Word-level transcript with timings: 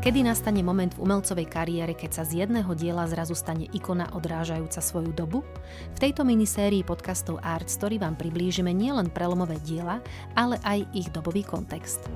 Kedy 0.00 0.24
nastane 0.24 0.64
moment 0.64 0.96
v 0.96 1.04
umelcovej 1.04 1.44
kariére, 1.44 1.92
keď 1.92 2.10
sa 2.16 2.22
z 2.24 2.40
jedného 2.40 2.72
diela 2.72 3.04
zrazu 3.04 3.36
stane 3.36 3.68
ikona 3.68 4.08
odrážajúca 4.16 4.80
svoju 4.80 5.12
dobu? 5.12 5.44
V 5.92 5.98
tejto 6.00 6.24
minisérii 6.24 6.80
podcastov 6.80 7.36
Art 7.44 7.68
Story 7.68 8.00
vám 8.00 8.16
priblížime 8.16 8.72
nielen 8.72 9.12
prelomové 9.12 9.60
diela, 9.60 10.00
ale 10.32 10.56
aj 10.64 10.88
ich 10.96 11.12
dobový 11.12 11.44
kontext. 11.44 12.08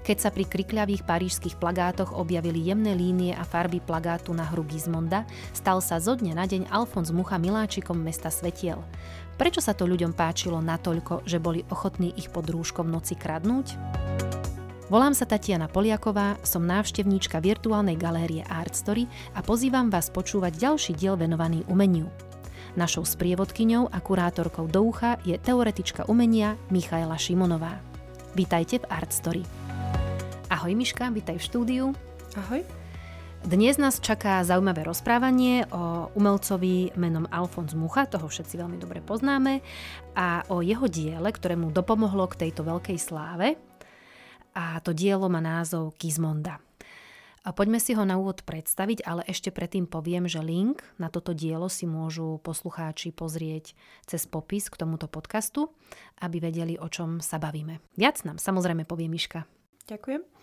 Keď 0.00 0.16
sa 0.16 0.32
pri 0.32 0.48
krikľavých 0.48 1.04
parížských 1.04 1.60
plagátoch 1.60 2.16
objavili 2.16 2.64
jemné 2.64 2.96
línie 2.96 3.36
a 3.36 3.44
farby 3.44 3.84
plagátu 3.84 4.32
na 4.32 4.48
hru 4.48 4.64
Gizmonda, 4.64 5.28
stal 5.52 5.84
sa 5.84 6.00
zo 6.00 6.16
dne 6.16 6.40
na 6.40 6.48
deň 6.48 6.72
Alfons 6.72 7.12
Mucha 7.12 7.36
miláčikom 7.36 8.00
mesta 8.00 8.32
Svetiel. 8.32 8.80
Prečo 9.36 9.60
sa 9.60 9.76
to 9.76 9.84
ľuďom 9.84 10.16
páčilo 10.16 10.56
natoľko, 10.64 11.28
že 11.28 11.36
boli 11.36 11.68
ochotní 11.68 12.16
ich 12.16 12.32
pod 12.32 12.48
rúškom 12.48 12.88
noci 12.88 13.12
kradnúť? 13.12 13.76
Volám 14.88 15.12
sa 15.12 15.28
Tatiana 15.28 15.68
Poliaková, 15.68 16.40
som 16.40 16.64
návštevníčka 16.64 17.44
virtuálnej 17.44 18.00
galérie 18.00 18.40
Art 18.48 18.72
Story 18.72 19.04
a 19.36 19.44
pozývam 19.44 19.92
vás 19.92 20.08
počúvať 20.08 20.56
ďalší 20.56 20.96
diel 20.96 21.12
venovaný 21.12 21.60
umeniu. 21.68 22.08
Našou 22.72 23.04
sprievodkyňou 23.04 23.92
a 23.92 23.98
kurátorkou 24.00 24.64
do 24.64 24.88
ucha 24.88 25.20
je 25.28 25.36
teoretička 25.36 26.08
umenia 26.08 26.56
Michaela 26.72 27.20
Šimonová. 27.20 27.84
Vítajte 28.32 28.80
v 28.80 28.88
Art 28.88 29.12
Story. 29.12 29.44
Ahoj 30.48 30.72
Miška, 30.72 31.12
vítaj 31.12 31.36
v 31.36 31.44
štúdiu. 31.44 31.84
Ahoj. 32.32 32.64
Dnes 33.44 33.76
nás 33.76 34.00
čaká 34.00 34.40
zaujímavé 34.40 34.88
rozprávanie 34.88 35.68
o 35.68 36.08
umelcovi 36.16 36.96
menom 36.96 37.28
Alfons 37.28 37.76
Mucha, 37.76 38.08
toho 38.08 38.24
všetci 38.24 38.56
veľmi 38.56 38.80
dobre 38.80 39.04
poznáme, 39.04 39.60
a 40.16 40.48
o 40.48 40.64
jeho 40.64 40.88
diele, 40.88 41.28
ktorému 41.28 41.76
dopomohlo 41.76 42.24
k 42.32 42.48
tejto 42.48 42.64
veľkej 42.64 42.96
sláve, 42.96 43.67
a 44.58 44.82
to 44.82 44.90
dielo 44.90 45.30
má 45.30 45.38
názov 45.38 45.94
Kizmonda. 45.94 46.58
A 47.46 47.54
poďme 47.54 47.78
si 47.78 47.94
ho 47.94 48.02
na 48.02 48.18
úvod 48.18 48.42
predstaviť, 48.42 49.06
ale 49.06 49.22
ešte 49.24 49.54
predtým 49.54 49.86
poviem, 49.86 50.26
že 50.26 50.42
link 50.42 50.82
na 50.98 51.06
toto 51.08 51.30
dielo 51.30 51.70
si 51.70 51.86
môžu 51.86 52.42
poslucháči 52.42 53.14
pozrieť 53.14 53.78
cez 54.04 54.26
popis 54.26 54.66
k 54.66 54.76
tomuto 54.76 55.06
podcastu, 55.06 55.70
aby 56.18 56.42
vedeli, 56.42 56.74
o 56.76 56.90
čom 56.90 57.22
sa 57.22 57.38
bavíme. 57.38 57.78
Viac 57.94 58.26
nám 58.26 58.42
samozrejme 58.42 58.82
povie 58.84 59.06
Miška. 59.06 59.46
Ďakujem. 59.86 60.37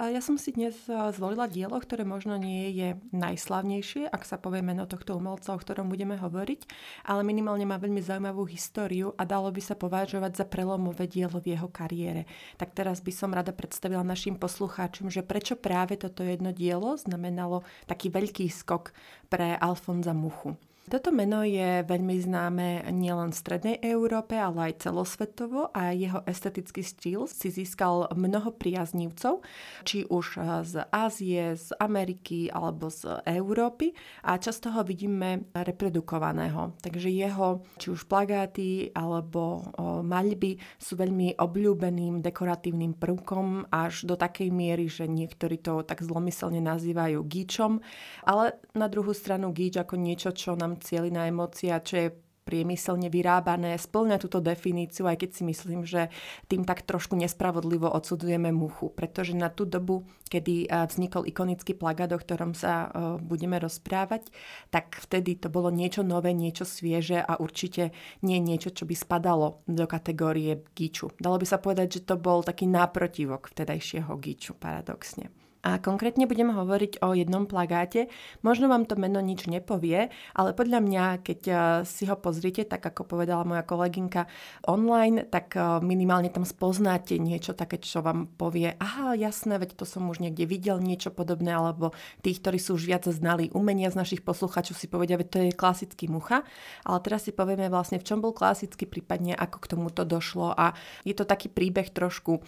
Ja 0.00 0.24
som 0.24 0.40
si 0.40 0.56
dnes 0.56 0.72
zvolila 0.88 1.44
dielo, 1.44 1.76
ktoré 1.76 2.08
možno 2.08 2.40
nie 2.40 2.72
je 2.72 2.96
najslavnejšie, 3.12 4.08
ak 4.08 4.24
sa 4.24 4.40
povie 4.40 4.64
meno 4.64 4.88
tohto 4.88 5.12
umelca, 5.12 5.52
o 5.52 5.60
ktorom 5.60 5.92
budeme 5.92 6.16
hovoriť, 6.16 6.64
ale 7.04 7.20
minimálne 7.20 7.68
má 7.68 7.76
veľmi 7.76 8.00
zaujímavú 8.00 8.48
históriu 8.48 9.12
a 9.20 9.28
dalo 9.28 9.52
by 9.52 9.60
sa 9.60 9.76
považovať 9.76 10.40
za 10.40 10.48
prelomové 10.48 11.04
dielo 11.04 11.36
v 11.36 11.52
jeho 11.52 11.68
kariére. 11.68 12.24
Tak 12.56 12.72
teraz 12.72 13.04
by 13.04 13.12
som 13.12 13.36
rada 13.36 13.52
predstavila 13.52 14.00
našim 14.00 14.40
poslucháčom, 14.40 15.12
že 15.12 15.20
prečo 15.20 15.52
práve 15.60 16.00
toto 16.00 16.24
jedno 16.24 16.56
dielo 16.56 16.96
znamenalo 16.96 17.60
taký 17.84 18.08
veľký 18.08 18.48
skok 18.48 18.96
pre 19.28 19.52
Alfonza 19.60 20.16
Muchu. 20.16 20.56
Toto 20.90 21.14
meno 21.14 21.46
je 21.46 21.86
veľmi 21.86 22.18
známe 22.18 22.90
nielen 22.90 23.30
v 23.30 23.38
Strednej 23.38 23.76
Európe, 23.78 24.34
ale 24.34 24.74
aj 24.74 24.90
celosvetovo 24.90 25.70
a 25.70 25.94
jeho 25.94 26.26
estetický 26.26 26.82
štýl 26.82 27.30
si 27.30 27.46
získal 27.46 28.10
mnoho 28.18 28.50
priaznívcov, 28.50 29.38
či 29.86 30.02
už 30.10 30.42
z 30.66 30.82
Ázie, 30.90 31.54
z 31.54 31.70
Ameriky 31.78 32.50
alebo 32.50 32.90
z 32.90 33.22
Európy 33.22 33.94
a 34.26 34.34
často 34.42 34.74
ho 34.74 34.82
vidíme 34.82 35.46
reprodukovaného. 35.54 36.74
Takže 36.82 37.06
jeho 37.06 37.62
či 37.78 37.94
už 37.94 38.10
plagáty 38.10 38.90
alebo 38.90 39.70
maľby 40.02 40.58
sú 40.74 40.98
veľmi 40.98 41.38
obľúbeným 41.38 42.18
dekoratívnym 42.18 42.98
prvkom 42.98 43.70
až 43.70 44.10
do 44.10 44.18
takej 44.18 44.50
miery, 44.50 44.90
že 44.90 45.06
niektorí 45.06 45.62
to 45.62 45.86
tak 45.86 46.02
zlomyselne 46.02 46.58
nazývajú 46.58 47.22
gíčom, 47.30 47.78
ale 48.26 48.58
na 48.74 48.90
druhú 48.90 49.14
stranu 49.14 49.54
gíč 49.54 49.78
ako 49.78 49.94
niečo, 49.94 50.34
čo 50.34 50.58
nám 50.58 50.79
cielená 50.80 51.28
emócia, 51.28 51.78
čo 51.84 51.96
je 51.96 52.08
priemyselne 52.40 53.12
vyrábané, 53.12 53.78
splňa 53.78 54.18
túto 54.18 54.42
definíciu, 54.42 55.06
aj 55.06 55.22
keď 55.22 55.30
si 55.30 55.42
myslím, 55.46 55.86
že 55.86 56.10
tým 56.50 56.66
tak 56.66 56.82
trošku 56.82 57.14
nespravodlivo 57.14 57.86
odsudzujeme 57.86 58.50
muchu, 58.50 58.90
pretože 58.90 59.38
na 59.38 59.54
tú 59.54 59.68
dobu, 59.68 60.02
kedy 60.26 60.66
vznikol 60.66 61.30
ikonický 61.30 61.78
plagát, 61.78 62.10
o 62.10 62.18
ktorom 62.18 62.58
sa 62.58 62.90
budeme 63.22 63.54
rozprávať, 63.62 64.34
tak 64.74 64.98
vtedy 64.98 65.38
to 65.38 65.46
bolo 65.46 65.70
niečo 65.70 66.02
nové, 66.02 66.34
niečo 66.34 66.66
svieže 66.66 67.22
a 67.22 67.38
určite 67.38 67.94
nie 68.26 68.42
niečo, 68.42 68.74
čo 68.74 68.82
by 68.82 68.98
spadalo 68.98 69.62
do 69.70 69.86
kategórie 69.86 70.66
giču. 70.74 71.14
Dalo 71.22 71.38
by 71.38 71.46
sa 71.46 71.62
povedať, 71.62 72.02
že 72.02 72.06
to 72.08 72.18
bol 72.18 72.42
taký 72.42 72.66
náprotivok 72.66 73.46
vtedajšieho 73.54 74.10
giču, 74.18 74.58
paradoxne. 74.58 75.30
A 75.60 75.76
konkrétne 75.76 76.24
budeme 76.24 76.56
hovoriť 76.56 77.04
o 77.04 77.12
jednom 77.12 77.44
plagáte. 77.44 78.08
Možno 78.40 78.72
vám 78.72 78.88
to 78.88 78.96
meno 78.96 79.20
nič 79.20 79.44
nepovie, 79.44 80.08
ale 80.32 80.56
podľa 80.56 80.80
mňa, 80.80 81.04
keď 81.20 81.40
eh, 81.48 81.58
si 81.84 82.08
ho 82.08 82.16
pozrite, 82.16 82.64
tak 82.64 82.80
ako 82.80 83.04
povedala 83.04 83.44
moja 83.44 83.60
kolegynka 83.60 84.24
online, 84.64 85.28
tak 85.28 85.60
eh, 85.60 85.84
minimálne 85.84 86.32
tam 86.32 86.48
spoznáte 86.48 87.20
niečo 87.20 87.52
také, 87.52 87.76
čo 87.76 88.00
vám 88.00 88.32
povie, 88.40 88.72
aha, 88.80 89.12
jasné, 89.12 89.60
veď 89.60 89.76
to 89.76 89.84
som 89.84 90.08
už 90.08 90.24
niekde 90.24 90.48
videl 90.48 90.80
niečo 90.80 91.12
podobné, 91.12 91.52
alebo 91.52 91.92
tí, 92.24 92.32
ktorí 92.32 92.56
sú 92.56 92.80
už 92.80 92.88
viac 92.88 93.04
znali 93.04 93.52
umenia 93.52 93.92
z 93.92 94.00
našich 94.00 94.24
posluchačov, 94.24 94.80
si 94.80 94.88
povedia, 94.88 95.20
veď 95.20 95.28
to 95.28 95.38
je 95.44 95.52
klasický 95.52 96.08
mucha. 96.08 96.40
Ale 96.88 97.04
teraz 97.04 97.28
si 97.28 97.36
povieme 97.36 97.68
vlastne, 97.68 98.00
v 98.00 98.06
čom 98.08 98.24
bol 98.24 98.32
klasický, 98.32 98.88
prípadne 98.88 99.36
ako 99.36 99.60
k 99.60 99.70
tomuto 99.76 100.08
došlo. 100.08 100.56
A 100.56 100.72
je 101.04 101.12
to 101.12 101.28
taký 101.28 101.52
príbeh 101.52 101.92
trošku 101.92 102.40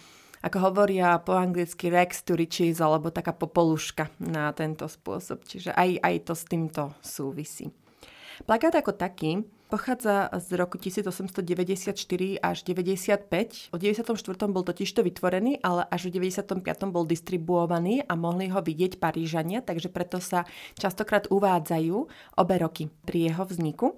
ako 0.43 0.57
hovoria 0.59 1.15
po 1.23 1.31
anglicky 1.39 1.87
Rex 1.87 2.27
to 2.27 2.35
riches, 2.35 2.83
alebo 2.83 3.07
taká 3.09 3.31
popoluška 3.31 4.11
na 4.19 4.51
tento 4.51 4.85
spôsob. 4.91 5.47
Čiže 5.47 5.71
aj, 5.71 6.03
aj 6.03 6.15
to 6.27 6.33
s 6.35 6.43
týmto 6.43 6.83
súvisí. 6.99 7.71
Plakát 8.43 8.75
ako 8.75 8.91
taký 8.91 9.47
pochádza 9.73 10.29
z 10.37 10.53
roku 10.53 10.77
1894 10.77 11.97
až 12.43 12.57
95. 12.61 13.73
O 13.73 13.77
94. 13.81 14.13
bol 14.53 14.61
totižto 14.61 15.01
vytvorený, 15.01 15.57
ale 15.65 15.87
až 15.89 16.13
v 16.13 16.21
95. 16.21 16.61
bol 16.93 17.09
distribuovaný 17.09 18.05
a 18.05 18.13
mohli 18.13 18.53
ho 18.53 18.61
vidieť 18.61 19.01
Parížania, 19.01 19.65
takže 19.65 19.89
preto 19.89 20.21
sa 20.21 20.45
častokrát 20.77 21.25
uvádzajú 21.33 21.97
obe 22.37 22.55
roky 22.61 22.93
pri 23.01 23.33
jeho 23.33 23.49
vzniku. 23.49 23.97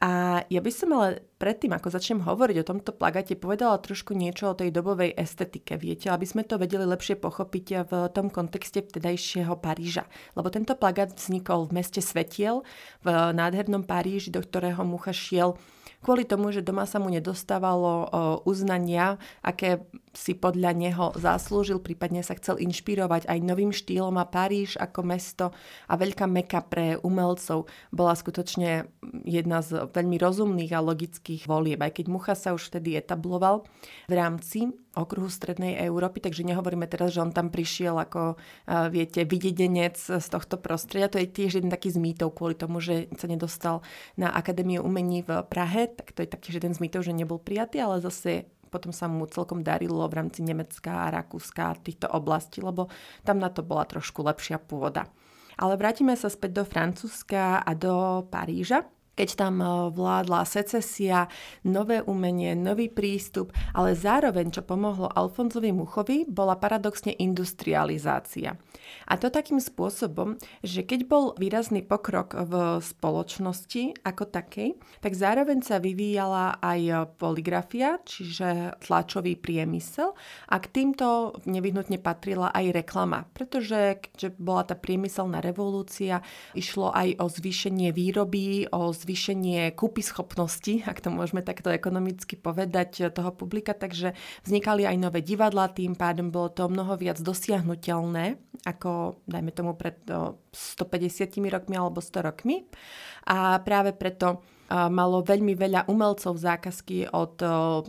A 0.00 0.42
ja 0.48 0.60
by 0.64 0.72
som 0.72 0.94
ale 0.96 1.20
predtým, 1.36 1.74
ako 1.76 1.92
začnem 1.92 2.24
hovoriť 2.24 2.56
o 2.62 2.68
tomto 2.74 2.96
plagate, 2.96 3.36
povedala 3.36 3.76
trošku 3.76 4.16
niečo 4.16 4.50
o 4.50 4.58
tej 4.58 4.72
dobovej 4.72 5.12
estetike, 5.14 5.76
viete, 5.76 6.08
aby 6.08 6.24
sme 6.24 6.48
to 6.48 6.56
vedeli 6.56 6.88
lepšie 6.88 7.20
pochopiť 7.20 7.66
v 7.86 7.92
tom 8.14 8.32
kontexte 8.32 8.80
vtedajšieho 8.82 9.52
Paríža. 9.60 10.08
Lebo 10.32 10.48
tento 10.48 10.72
plagát 10.74 11.12
vznikol 11.12 11.68
v 11.68 11.82
meste 11.82 12.00
Svetiel, 12.00 12.64
v 13.04 13.36
nádhernom 13.36 13.84
Paríži, 13.84 14.32
do 14.32 14.40
ktorého 14.40 14.80
Mucha 14.86 15.12
šiel 15.12 15.60
kvôli 16.02 16.26
tomu, 16.26 16.50
že 16.50 16.66
doma 16.66 16.82
sa 16.82 16.98
mu 16.98 17.06
nedostávalo 17.06 18.10
uznania, 18.42 19.22
aké 19.38 19.86
si 20.12 20.36
podľa 20.36 20.76
neho 20.76 21.06
zaslúžil, 21.16 21.80
prípadne 21.80 22.20
sa 22.20 22.36
chcel 22.36 22.60
inšpirovať 22.60 23.26
aj 23.26 23.38
novým 23.40 23.72
štýlom. 23.72 24.20
A 24.20 24.28
Paríž 24.28 24.76
ako 24.76 25.00
mesto 25.02 25.46
a 25.88 25.96
veľká 25.96 26.28
meka 26.28 26.60
pre 26.68 27.00
umelcov 27.00 27.64
bola 27.88 28.12
skutočne 28.12 28.92
jedna 29.24 29.64
z 29.64 29.88
veľmi 29.88 30.20
rozumných 30.20 30.72
a 30.76 30.84
logických 30.84 31.48
volieb, 31.48 31.80
aj 31.80 32.00
keď 32.00 32.06
Mucha 32.12 32.34
sa 32.36 32.52
už 32.52 32.68
vtedy 32.68 32.96
etabloval 33.00 33.64
v 34.06 34.12
rámci 34.12 34.68
okruhu 34.92 35.32
Strednej 35.32 35.80
Európy, 35.80 36.20
takže 36.20 36.44
nehovoríme 36.44 36.84
teraz, 36.84 37.16
že 37.16 37.24
on 37.24 37.32
tam 37.32 37.48
prišiel 37.48 37.96
ako, 37.96 38.36
viete, 38.92 39.24
videdenec 39.24 39.96
z 39.96 40.26
tohto 40.28 40.60
prostredia. 40.60 41.08
To 41.08 41.16
je 41.16 41.32
tiež 41.32 41.56
jeden 41.56 41.72
taký 41.72 41.88
z 41.88 41.96
mýtov 41.96 42.36
kvôli 42.36 42.52
tomu, 42.52 42.84
že 42.84 43.08
sa 43.16 43.24
nedostal 43.24 43.80
na 44.20 44.28
Akadémiu 44.28 44.84
umení 44.84 45.24
v 45.24 45.40
Prahe, 45.48 45.88
tak 45.88 46.12
to 46.12 46.20
je 46.20 46.28
taktiež 46.28 46.60
jeden 46.60 46.76
z 46.76 46.84
mýtov, 46.84 47.08
že 47.08 47.16
nebol 47.16 47.40
prijatý, 47.40 47.80
ale 47.80 48.04
zase 48.04 48.44
potom 48.72 48.88
sa 48.88 49.04
mu 49.04 49.28
celkom 49.28 49.60
darilo 49.60 50.08
v 50.08 50.16
rámci 50.16 50.40
Nemecka 50.40 51.04
a 51.04 51.12
Rakúska 51.12 51.62
a 51.68 51.76
týchto 51.76 52.08
oblastí, 52.08 52.64
lebo 52.64 52.88
tam 53.20 53.36
na 53.36 53.52
to 53.52 53.60
bola 53.60 53.84
trošku 53.84 54.24
lepšia 54.24 54.56
pôda. 54.56 55.04
Ale 55.60 55.76
vrátime 55.76 56.16
sa 56.16 56.32
späť 56.32 56.58
do 56.58 56.64
Francúzska 56.64 57.60
a 57.60 57.70
do 57.76 58.24
Paríža 58.32 58.88
keď 59.12 59.28
tam 59.36 59.54
e, 59.60 59.66
vládla 59.92 60.48
secesia, 60.48 61.28
nové 61.64 62.00
umenie, 62.02 62.56
nový 62.56 62.88
prístup, 62.88 63.52
ale 63.76 63.92
zároveň, 63.92 64.52
čo 64.52 64.62
pomohlo 64.64 65.08
Alfonzovi 65.12 65.70
Muchovi, 65.70 66.24
bola 66.28 66.56
paradoxne 66.56 67.12
industrializácia. 67.20 68.56
A 69.08 69.14
to 69.20 69.28
takým 69.28 69.60
spôsobom, 69.60 70.36
že 70.64 70.82
keď 70.84 71.00
bol 71.08 71.24
výrazný 71.36 71.84
pokrok 71.84 72.34
v 72.34 72.80
spoločnosti 72.80 74.04
ako 74.04 74.24
takej, 74.28 74.76
tak 75.04 75.12
zároveň 75.12 75.60
sa 75.64 75.78
vyvíjala 75.78 76.60
aj 76.60 77.14
poligrafia, 77.20 78.00
čiže 78.02 78.80
tlačový 78.82 79.36
priemysel 79.36 80.16
a 80.48 80.56
k 80.58 80.66
týmto 80.70 81.38
nevyhnutne 81.44 82.00
patrila 82.00 82.50
aj 82.52 82.72
reklama, 82.72 83.28
pretože 83.32 84.00
keďže 84.02 84.28
bola 84.40 84.64
tá 84.66 84.74
priemyselná 84.74 85.44
revolúcia, 85.44 86.24
išlo 86.56 86.90
aj 86.92 87.20
o 87.20 87.26
zvýšenie 87.28 87.90
výroby, 87.92 88.66
o 88.72 88.90
zvýšenie 89.02 89.74
kúpy 89.74 90.00
schopnosti, 90.06 90.86
ak 90.86 91.02
to 91.02 91.10
môžeme 91.10 91.42
takto 91.42 91.74
ekonomicky 91.74 92.38
povedať, 92.38 93.10
toho 93.10 93.34
publika, 93.34 93.74
takže 93.74 94.14
vznikali 94.46 94.86
aj 94.86 94.96
nové 95.02 95.20
divadlá, 95.26 95.74
tým 95.74 95.98
pádom 95.98 96.30
bolo 96.30 96.54
to 96.54 96.70
mnoho 96.70 96.94
viac 96.94 97.18
dosiahnutelné, 97.18 98.38
ako 98.62 99.18
dajme 99.26 99.50
tomu 99.50 99.74
pred 99.74 99.98
150 100.06 101.34
rokmi 101.50 101.74
alebo 101.74 101.98
100 101.98 102.28
rokmi. 102.30 102.62
A 103.26 103.58
práve 103.60 103.90
preto 103.92 104.40
malo 104.70 105.20
veľmi 105.20 105.52
veľa 105.52 105.90
umelcov 105.90 106.38
zákazky 106.38 107.10
od 107.12 107.36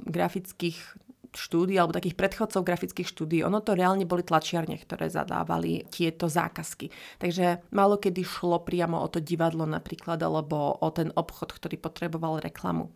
grafických 0.04 1.03
štúdií 1.34 1.76
alebo 1.78 1.98
takých 1.98 2.16
predchodcov 2.18 2.62
grafických 2.62 3.10
štúdií, 3.10 3.42
ono 3.42 3.60
to 3.60 3.74
reálne 3.74 4.06
boli 4.06 4.22
tlačiarne, 4.22 4.78
ktoré 4.78 5.10
zadávali 5.10 5.86
tieto 5.90 6.30
zákazky. 6.30 6.94
Takže 7.20 7.74
málo 7.74 7.98
kedy 7.98 8.22
šlo 8.22 8.62
priamo 8.62 9.02
o 9.02 9.08
to 9.10 9.20
divadlo 9.20 9.66
napríklad, 9.66 10.22
alebo 10.22 10.78
o 10.80 10.90
ten 10.94 11.10
obchod, 11.14 11.54
ktorý 11.58 11.76
potreboval 11.82 12.40
reklamu. 12.40 12.94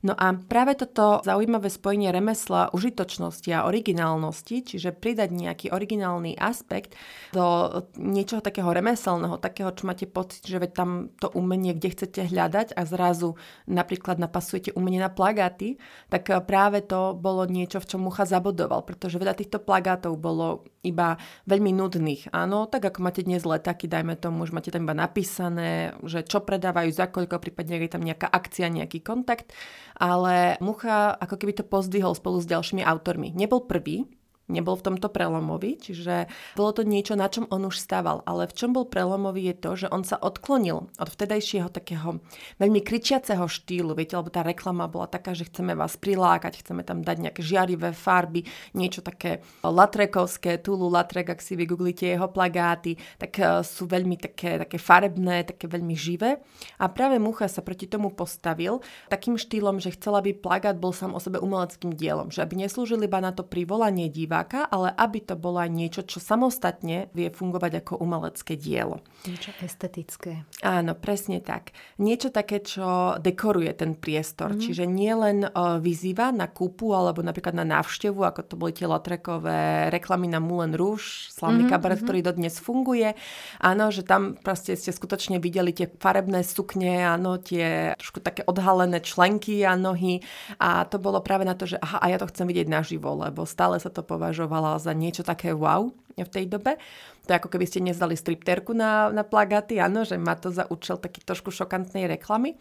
No 0.00 0.16
a 0.16 0.32
práve 0.36 0.78
toto 0.78 1.20
zaujímavé 1.22 1.68
spojenie 1.68 2.08
remesla, 2.14 2.72
užitočnosti 2.72 3.50
a 3.52 3.68
originálnosti, 3.68 4.64
čiže 4.64 4.96
pridať 4.96 5.30
nejaký 5.34 5.66
originálny 5.74 6.38
aspekt 6.40 6.96
do 7.36 7.68
niečoho 8.00 8.40
takého 8.40 8.72
remeselného, 8.72 9.36
takého, 9.36 9.70
čo 9.76 9.84
máte 9.84 10.08
pocit, 10.08 10.46
že 10.46 10.56
veď 10.56 10.70
tam 10.72 10.90
to 11.20 11.28
umenie, 11.36 11.76
kde 11.76 11.92
chcete 11.92 12.20
hľadať 12.32 12.72
a 12.74 12.82
zrazu 12.88 13.36
napríklad 13.68 14.16
napasujete 14.16 14.72
umenie 14.72 15.02
na 15.02 15.12
plagáty, 15.12 15.76
tak 16.08 16.32
práve 16.48 16.80
to 16.80 17.12
bolo 17.12 17.44
niečo, 17.44 17.78
v 17.82 17.88
čom 17.88 18.00
Mucha 18.00 18.24
zabodoval, 18.24 18.82
pretože 18.88 19.20
veľa 19.20 19.36
týchto 19.36 19.60
plagátov 19.60 20.16
bolo 20.16 20.64
iba 20.80 21.20
veľmi 21.44 21.76
nudných. 21.76 22.32
Áno, 22.32 22.64
tak 22.64 22.88
ako 22.88 23.04
máte 23.04 23.20
dnes 23.20 23.44
letáky, 23.44 23.84
dajme 23.84 24.16
tomu, 24.16 24.48
už 24.48 24.56
máte 24.56 24.72
tam 24.72 24.88
iba 24.88 24.96
napísané, 24.96 25.92
že 26.08 26.24
čo 26.24 26.40
predávajú, 26.40 26.88
za 26.88 27.12
koľko, 27.12 27.36
prípadne 27.36 27.76
je 27.76 27.92
tam 27.92 28.00
nejaká 28.00 28.24
akcia, 28.24 28.72
nejaký 28.72 29.04
kontakt 29.04 29.52
ale 29.96 30.60
Mucha 30.60 31.16
ako 31.16 31.34
keby 31.36 31.52
to 31.60 31.64
pozdvihol 31.64 32.16
spolu 32.16 32.40
s 32.40 32.50
ďalšími 32.50 32.82
autormi. 32.84 33.32
Nebol 33.32 33.64
prvý, 33.64 34.04
nebol 34.50 34.74
v 34.74 34.90
tomto 34.90 35.08
prelomový, 35.08 35.78
čiže 35.78 36.26
bolo 36.58 36.74
to 36.74 36.82
niečo, 36.82 37.14
na 37.14 37.30
čom 37.30 37.46
on 37.48 37.70
už 37.70 37.78
stával. 37.78 38.26
Ale 38.26 38.50
v 38.50 38.56
čom 38.58 38.74
bol 38.74 38.90
prelomový 38.90 39.54
je 39.54 39.56
to, 39.56 39.70
že 39.86 39.86
on 39.94 40.02
sa 40.02 40.18
odklonil 40.18 40.90
od 40.90 41.08
vtedajšieho 41.08 41.70
takého 41.70 42.18
veľmi 42.58 42.82
kričiaceho 42.82 43.46
štýlu, 43.46 43.94
viete, 43.94 44.18
lebo 44.18 44.28
tá 44.28 44.42
reklama 44.42 44.90
bola 44.90 45.06
taká, 45.06 45.32
že 45.32 45.46
chceme 45.46 45.78
vás 45.78 45.94
prilákať, 45.94 46.66
chceme 46.66 46.82
tam 46.82 47.06
dať 47.06 47.30
nejaké 47.30 47.40
žiarivé 47.46 47.94
farby, 47.94 48.44
niečo 48.74 49.00
také 49.00 49.40
latrekovské, 49.62 50.58
Tulu 50.58 50.90
Latrek, 50.90 51.30
ak 51.30 51.40
si 51.40 51.54
vygooglite 51.54 52.10
jeho 52.10 52.26
plagáty, 52.26 52.98
tak 53.16 53.38
e, 53.38 53.62
sú 53.62 53.86
veľmi 53.86 54.18
také, 54.18 54.60
také 54.66 54.76
farebné, 54.76 55.46
také 55.46 55.70
veľmi 55.70 55.94
živé. 55.94 56.42
A 56.80 56.90
práve 56.90 57.20
Mucha 57.20 57.46
sa 57.46 57.62
proti 57.62 57.86
tomu 57.86 58.10
postavil 58.10 58.80
takým 59.12 59.36
štýlom, 59.36 59.78
že 59.78 59.94
chcela, 59.94 60.24
aby 60.24 60.34
plagát 60.34 60.76
bol 60.80 60.90
sám 60.90 61.14
o 61.14 61.20
sebe 61.20 61.38
umeleckým 61.38 61.92
dielom, 61.94 62.32
že 62.32 62.42
aby 62.42 62.64
neslúžil 62.64 62.98
iba 63.04 63.20
na 63.20 63.30
to 63.30 63.44
privolanie 63.44 64.08
diva, 64.08 64.39
diváka, 64.40 64.64
ale 64.72 64.88
aby 64.96 65.20
to 65.20 65.36
bolo 65.36 65.60
aj 65.60 65.70
niečo, 65.70 66.02
čo 66.08 66.18
samostatne 66.20 67.12
vie 67.12 67.28
fungovať 67.28 67.84
ako 67.84 68.00
umelecké 68.00 68.56
dielo. 68.56 69.04
Niečo 69.28 69.52
estetické. 69.60 70.48
Áno, 70.64 70.96
presne 70.96 71.44
tak. 71.44 71.76
Niečo 72.00 72.32
také, 72.32 72.64
čo 72.64 73.20
dekoruje 73.20 73.76
ten 73.76 73.92
priestor. 73.92 74.56
Mm-hmm. 74.56 74.64
Čiže 74.64 74.84
nie 74.88 75.12
len 75.12 75.38
uh, 75.44 75.76
vyzýva 75.76 76.32
na 76.32 76.48
kúpu 76.48 76.96
alebo 76.96 77.20
napríklad 77.20 77.52
na 77.52 77.68
návštevu, 77.68 78.24
ako 78.24 78.40
to 78.48 78.54
boli 78.56 78.72
tie 78.72 78.88
latrekové 78.88 79.92
reklamy 79.92 80.24
na 80.32 80.40
Moulin 80.40 80.72
Rouge, 80.72 81.28
slavný 81.28 81.68
mm-hmm. 81.68 81.72
kabaret, 81.76 82.00
ktorý 82.00 82.20
dodnes 82.24 82.56
funguje. 82.56 83.12
Áno, 83.60 83.92
že 83.92 84.00
tam 84.00 84.40
proste 84.40 84.72
ste 84.72 84.88
skutočne 84.88 85.36
videli 85.36 85.76
tie 85.76 85.84
farebné 86.00 86.40
sukne, 86.40 87.04
áno, 87.04 87.36
tie 87.36 87.92
trošku 88.00 88.24
také 88.24 88.40
odhalené 88.48 89.04
členky 89.04 89.68
a 89.68 89.76
nohy. 89.76 90.24
A 90.56 90.88
to 90.88 90.96
bolo 90.96 91.20
práve 91.20 91.44
na 91.44 91.52
to, 91.52 91.68
že 91.68 91.76
aha, 91.76 92.00
a 92.00 92.06
ja 92.08 92.16
to 92.16 92.30
chcem 92.32 92.48
vidieť 92.48 92.72
naživo, 92.72 93.12
lebo 93.12 93.44
stále 93.44 93.76
sa 93.76 93.92
to 93.92 94.00
považuje 94.00 94.29
považovala 94.30 94.78
za 94.78 94.94
niečo 94.94 95.26
také 95.26 95.50
wow 95.50 95.90
v 96.14 96.30
tej 96.30 96.46
dobe. 96.46 96.78
To 97.26 97.34
je 97.34 97.38
ako 97.42 97.50
keby 97.50 97.66
ste 97.66 97.82
nezdali 97.82 98.14
stripterku 98.14 98.70
na, 98.70 99.10
na 99.10 99.26
plagáty, 99.26 99.82
áno, 99.82 100.06
že 100.06 100.14
má 100.14 100.38
to 100.38 100.54
za 100.54 100.70
účel 100.70 101.02
taký 101.02 101.18
trošku 101.26 101.50
šokantnej 101.50 102.06
reklamy. 102.06 102.54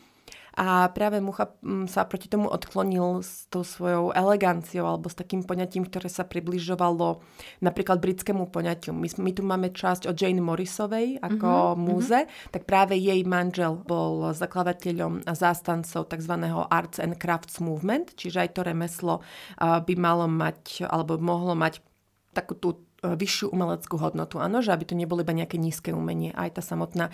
A 0.59 0.91
práve 0.91 1.23
Mucha 1.23 1.55
mm, 1.63 1.87
sa 1.87 2.03
proti 2.03 2.27
tomu 2.27 2.51
odklonil 2.51 3.23
s 3.23 3.47
tou 3.47 3.63
svojou 3.63 4.11
eleganciou 4.11 4.83
alebo 4.83 5.07
s 5.07 5.15
takým 5.15 5.47
poňatím, 5.47 5.87
ktoré 5.87 6.11
sa 6.11 6.27
približovalo 6.27 7.23
napríklad 7.63 8.03
britskému 8.03 8.51
poňatiu. 8.51 8.91
My, 8.91 9.07
my 9.07 9.31
tu 9.31 9.47
máme 9.47 9.71
časť 9.71 10.11
o 10.11 10.13
Jane 10.13 10.43
Morrisovej 10.43 11.23
ako 11.23 11.47
mm-hmm, 11.47 11.79
múze, 11.79 12.19
tak 12.51 12.67
práve 12.67 12.99
jej 12.99 13.23
manžel 13.23 13.79
bol 13.87 14.35
zakladateľom 14.35 15.23
a 15.23 15.31
zástancov 15.31 16.11
tzv. 16.11 16.35
Arts 16.67 16.99
and 16.99 17.15
Crafts 17.15 17.63
Movement, 17.63 18.19
čiže 18.19 18.43
aj 18.43 18.49
to 18.59 18.61
remeslo 18.67 19.23
by 19.63 19.93
malo 19.95 20.27
mať 20.27 20.83
alebo 20.91 21.15
mohlo 21.15 21.55
mať 21.55 21.79
takú 22.35 22.59
tú 22.59 22.88
vyššiu 23.03 23.51
umeleckú 23.51 23.95
hodnotu. 23.99 24.39
Áno, 24.39 24.59
že 24.59 24.75
aby 24.75 24.83
to 24.83 24.95
nebolo 24.95 25.23
iba 25.23 25.35
nejaké 25.35 25.55
nízke 25.55 25.95
umenie. 25.95 26.35
Aj 26.35 26.51
tá 26.51 26.59
samotná 26.59 27.09
e, 27.09 27.13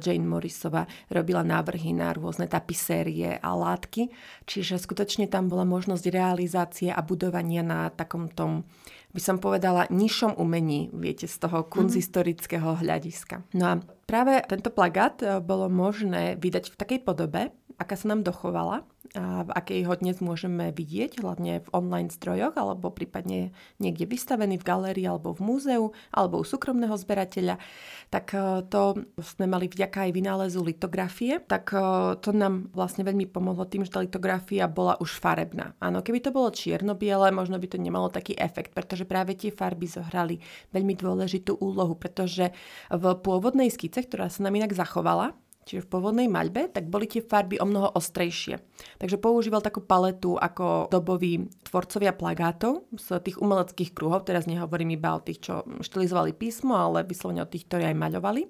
Jane 0.00 0.28
Morrisova 0.28 0.84
robila 1.08 1.40
návrhy 1.40 1.96
na 1.96 2.12
rôzne 2.12 2.48
tapisérie 2.48 3.40
a 3.40 3.50
látky, 3.56 4.12
čiže 4.44 4.76
skutočne 4.76 5.28
tam 5.28 5.48
bola 5.48 5.64
možnosť 5.64 6.04
realizácie 6.12 6.88
a 6.92 7.00
budovania 7.00 7.64
na 7.64 7.88
takom 7.88 8.28
tom 8.28 8.68
by 9.14 9.22
som 9.22 9.38
povedala, 9.38 9.86
nižšom 9.94 10.42
umení, 10.42 10.90
viete, 10.90 11.30
z 11.30 11.38
toho 11.38 11.62
mhm. 11.62 11.70
kunzistorického 11.70 12.82
hľadiska. 12.82 13.46
No 13.54 13.64
a 13.70 13.74
práve 14.10 14.42
tento 14.50 14.74
plagát 14.74 15.22
e, 15.22 15.38
bolo 15.38 15.70
možné 15.70 16.34
vydať 16.34 16.74
v 16.74 16.76
takej 16.76 17.00
podobe, 17.06 17.54
aká 17.78 17.94
sa 17.98 18.10
nám 18.10 18.22
dochovala 18.22 18.86
a 19.14 19.46
v 19.46 19.50
akej 19.54 19.80
ho 19.86 19.94
dnes 19.94 20.18
môžeme 20.18 20.74
vidieť, 20.74 21.22
hlavne 21.22 21.62
v 21.62 21.68
online 21.70 22.10
zdrojoch, 22.10 22.58
alebo 22.58 22.90
prípadne 22.90 23.54
niekde 23.78 24.08
vystavený 24.08 24.58
v 24.58 24.66
galérii 24.66 25.06
alebo 25.06 25.30
v 25.36 25.44
múzeu, 25.44 25.84
alebo 26.10 26.42
u 26.42 26.44
súkromného 26.46 26.96
zberateľa, 26.98 27.60
tak 28.10 28.34
e, 28.34 28.66
to 28.66 29.06
sme 29.22 29.46
mali 29.46 29.70
vďaka 29.70 30.08
aj 30.08 30.10
vynálezu 30.10 30.64
litografie, 30.66 31.38
tak 31.38 31.70
e, 31.76 32.16
to 32.18 32.34
nám 32.34 32.72
vlastne 32.74 33.06
veľmi 33.06 33.30
pomohlo 33.30 33.68
tým, 33.68 33.86
že 33.86 33.94
tá 33.94 34.02
litografia 34.02 34.66
bola 34.66 34.98
už 34.98 35.14
farebná. 35.20 35.78
Áno, 35.78 36.02
keby 36.02 36.18
to 36.24 36.34
bolo 36.34 36.50
čierno-biele, 36.50 37.30
možno 37.30 37.60
by 37.60 37.70
to 37.70 37.78
nemalo 37.78 38.10
taký 38.10 38.34
efekt, 38.34 38.74
pretože 38.74 39.06
práve 39.06 39.38
tie 39.38 39.54
farby 39.54 39.86
zohrali 39.86 40.42
veľmi 40.74 40.98
dôležitú 40.98 41.60
úlohu, 41.60 41.94
pretože 41.94 42.50
v 42.90 43.04
pôvodnej 43.20 43.70
skice, 43.70 44.02
ktorá 44.02 44.26
sa 44.26 44.42
nám 44.42 44.58
inak 44.58 44.74
zachovala, 44.74 45.38
čiže 45.64 45.84
v 45.84 45.90
pôvodnej 45.90 46.28
maľbe, 46.28 46.70
tak 46.70 46.88
boli 46.92 47.08
tie 47.08 47.24
farby 47.24 47.56
o 47.58 47.66
mnoho 47.66 47.92
ostrejšie. 47.96 48.60
Takže 49.00 49.16
používal 49.18 49.64
takú 49.64 49.80
paletu 49.80 50.36
ako 50.36 50.92
doboví 50.92 51.48
tvorcovia 51.66 52.12
plagátov 52.12 52.86
z 52.94 53.20
tých 53.24 53.40
umeleckých 53.40 53.96
kruhov, 53.96 54.28
teraz 54.28 54.44
nehovorím 54.44 54.94
iba 54.94 55.16
o 55.16 55.24
tých, 55.24 55.44
čo 55.44 55.64
štilizovali 55.80 56.36
písmo, 56.36 56.76
ale 56.76 57.08
vyslovene 57.08 57.42
o 57.42 57.50
tých, 57.50 57.66
ktorí 57.66 57.88
aj 57.88 57.96
maľovali. 57.96 58.42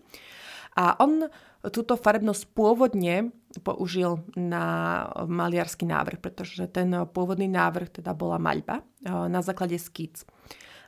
A 0.74 0.98
on 0.98 1.30
túto 1.70 1.94
farebnosť 1.94 2.50
pôvodne 2.52 3.30
použil 3.62 4.20
na 4.34 5.06
maliarský 5.24 5.86
návrh, 5.86 6.18
pretože 6.18 6.66
ten 6.68 6.90
pôvodný 7.14 7.46
návrh 7.46 8.02
teda 8.02 8.12
bola 8.12 8.36
maľba 8.42 8.82
eh, 8.82 9.30
na 9.30 9.40
základe 9.40 9.78
skíc. 9.78 10.26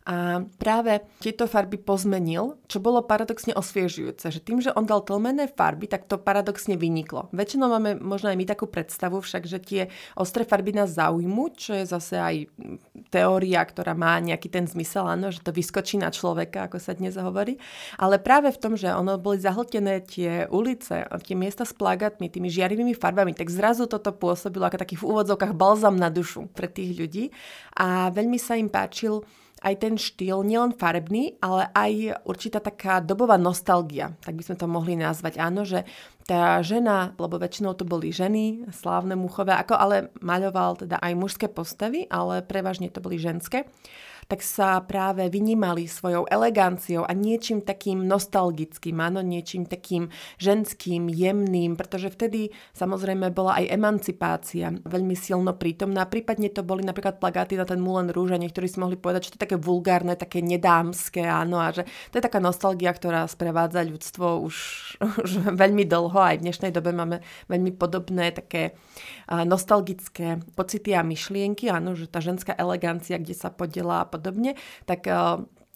A 0.06 0.38
práve 0.62 1.02
tieto 1.18 1.50
farby 1.50 1.82
pozmenil, 1.82 2.62
čo 2.70 2.78
bolo 2.78 3.02
paradoxne 3.02 3.50
osviežujúce, 3.58 4.30
že 4.30 4.38
tým, 4.38 4.62
že 4.62 4.70
on 4.70 4.86
dal 4.86 5.02
tlmené 5.02 5.50
farby, 5.50 5.90
tak 5.90 6.06
to 6.06 6.14
paradoxne 6.14 6.78
vyniklo. 6.78 7.26
Väčšinou 7.34 7.66
máme 7.66 7.98
možno 7.98 8.30
aj 8.30 8.38
my 8.38 8.46
takú 8.46 8.70
predstavu 8.70 9.18
však, 9.18 9.50
že 9.50 9.58
tie 9.58 9.82
ostré 10.14 10.46
farby 10.46 10.78
nás 10.78 10.94
zaujmú, 10.94 11.50
čo 11.58 11.74
je 11.74 11.90
zase 11.90 12.22
aj 12.22 12.46
teória, 13.10 13.58
ktorá 13.66 13.98
má 13.98 14.14
nejaký 14.22 14.46
ten 14.46 14.70
zmysel, 14.70 15.10
áno, 15.10 15.34
že 15.34 15.42
to 15.42 15.50
vyskočí 15.50 15.98
na 15.98 16.14
človeka, 16.14 16.70
ako 16.70 16.78
sa 16.78 16.94
dnes 16.94 17.18
hovorí. 17.18 17.58
Ale 17.98 18.22
práve 18.22 18.54
v 18.54 18.62
tom, 18.62 18.78
že 18.78 18.94
ono 18.94 19.18
boli 19.18 19.42
zahltené 19.42 20.06
tie 20.06 20.46
ulice, 20.54 21.02
tie 21.02 21.34
miesta 21.34 21.66
s 21.66 21.74
plagátmi, 21.74 22.30
tými 22.30 22.46
žiarivými 22.46 22.94
farbami, 22.94 23.34
tak 23.34 23.50
zrazu 23.50 23.90
toto 23.90 24.14
pôsobilo 24.14 24.70
ako 24.70 24.78
taký 24.78 24.94
v 24.94 25.06
úvodzovkách 25.10 25.50
balzam 25.50 25.98
na 25.98 26.14
dušu 26.14 26.46
pre 26.54 26.70
tých 26.70 26.94
ľudí. 26.94 27.34
A 27.74 28.14
veľmi 28.14 28.38
sa 28.38 28.54
im 28.54 28.70
páčil 28.70 29.26
aj 29.66 29.74
ten 29.82 29.94
štýl, 29.98 30.46
nielen 30.46 30.78
farebný, 30.78 31.42
ale 31.42 31.66
aj 31.74 32.22
určitá 32.22 32.62
taká 32.62 33.02
dobová 33.02 33.34
nostalgia, 33.34 34.14
tak 34.22 34.38
by 34.38 34.42
sme 34.46 34.56
to 34.56 34.70
mohli 34.70 34.94
nazvať. 34.94 35.42
Áno, 35.42 35.66
že 35.66 35.82
tá 36.22 36.62
žena, 36.62 37.18
lebo 37.18 37.42
väčšinou 37.42 37.74
to 37.74 37.82
boli 37.82 38.14
ženy, 38.14 38.70
slávne 38.70 39.18
muchové, 39.18 39.58
ako 39.58 39.74
ale 39.74 39.96
maľoval 40.22 40.86
teda 40.86 41.02
aj 41.02 41.12
mužské 41.18 41.46
postavy, 41.50 42.06
ale 42.06 42.46
prevažne 42.46 42.94
to 42.94 43.02
boli 43.02 43.18
ženské 43.18 43.66
tak 44.26 44.42
sa 44.42 44.82
práve 44.82 45.26
vynímali 45.30 45.86
svojou 45.86 46.26
eleganciou 46.26 47.06
a 47.06 47.14
niečím 47.14 47.62
takým 47.62 48.02
nostalgickým, 48.04 48.98
áno, 48.98 49.22
niečím 49.22 49.66
takým 49.66 50.10
ženským, 50.42 51.06
jemným, 51.06 51.78
pretože 51.78 52.10
vtedy 52.10 52.50
samozrejme 52.74 53.30
bola 53.30 53.62
aj 53.62 53.70
emancipácia 53.70 54.74
veľmi 54.82 55.14
silno 55.14 55.54
prítomná. 55.54 56.10
Prípadne 56.10 56.50
to 56.50 56.66
boli 56.66 56.82
napríklad 56.82 57.22
plagáty 57.22 57.54
na 57.54 57.62
ten 57.62 57.78
Moulin 57.78 58.10
Rouge 58.10 58.34
a 58.34 58.42
niektorí 58.42 58.66
si 58.66 58.82
mohli 58.82 58.98
povedať, 58.98 59.30
že 59.30 59.30
to 59.34 59.38
je 59.38 59.44
také 59.46 59.58
vulgárne, 59.58 60.18
také 60.18 60.42
nedámske, 60.42 61.22
áno, 61.22 61.62
a 61.62 61.70
že 61.70 61.86
to 62.10 62.18
je 62.18 62.26
taká 62.26 62.42
nostalgia, 62.42 62.90
ktorá 62.90 63.30
sprevádza 63.30 63.86
ľudstvo 63.86 64.42
už, 64.42 64.56
už 65.22 65.30
veľmi 65.54 65.86
dlho. 65.86 66.18
Aj 66.18 66.34
v 66.34 66.44
dnešnej 66.50 66.74
dobe 66.74 66.90
máme 66.90 67.22
veľmi 67.46 67.70
podobné 67.78 68.34
také 68.34 68.74
nostalgické 69.30 70.42
pocity 70.54 70.94
a 70.94 71.02
myšlienky, 71.02 71.66
áno, 71.70 71.98
že 71.98 72.06
tá 72.06 72.22
ženská 72.22 72.54
elegancia, 72.54 73.18
kde 73.18 73.34
sa 73.34 73.50
podiela 73.50 74.02
a 74.02 74.08
podobne, 74.16 74.56
tak 74.88 75.04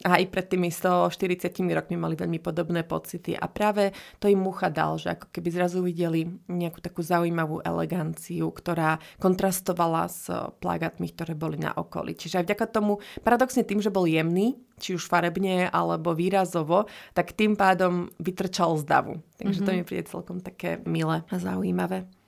a 0.01 0.17
aj 0.17 0.33
pred 0.33 0.47
tými 0.49 0.73
140 0.73 1.53
rokmi 1.77 1.97
mali 2.01 2.17
veľmi 2.17 2.41
podobné 2.41 2.89
pocity 2.89 3.37
a 3.37 3.45
práve 3.53 3.93
to 4.17 4.33
im 4.33 4.41
mucha 4.41 4.73
dal, 4.73 4.97
že 4.97 5.13
ako 5.13 5.29
keby 5.29 5.49
zrazu 5.53 5.85
videli 5.85 6.25
nejakú 6.49 6.81
takú 6.81 7.05
zaujímavú 7.05 7.61
eleganciu, 7.61 8.49
ktorá 8.49 8.97
kontrastovala 9.21 10.09
s 10.09 10.33
plagátmi, 10.65 11.13
ktoré 11.13 11.37
boli 11.37 11.61
na 11.61 11.77
okolí. 11.77 12.17
Čiže 12.17 12.41
aj 12.41 12.45
vďaka 12.49 12.67
tomu, 12.73 12.97
paradoxne 13.21 13.61
tým, 13.61 13.85
že 13.85 13.93
bol 13.93 14.09
jemný, 14.09 14.57
či 14.81 14.97
už 14.97 15.05
farebne 15.05 15.69
alebo 15.69 16.17
výrazovo, 16.17 16.89
tak 17.13 17.37
tým 17.37 17.53
pádom 17.53 18.09
vytrčal 18.17 18.81
z 18.81 18.89
davu. 18.89 19.21
Takže 19.37 19.61
mm-hmm. 19.61 19.67
to 19.69 19.71
mhm. 19.71 19.77
mi 19.77 19.85
príde 19.85 20.05
celkom 20.09 20.39
také 20.41 20.81
milé 20.89 21.29
a 21.29 21.37
zaujímavé. 21.37 22.20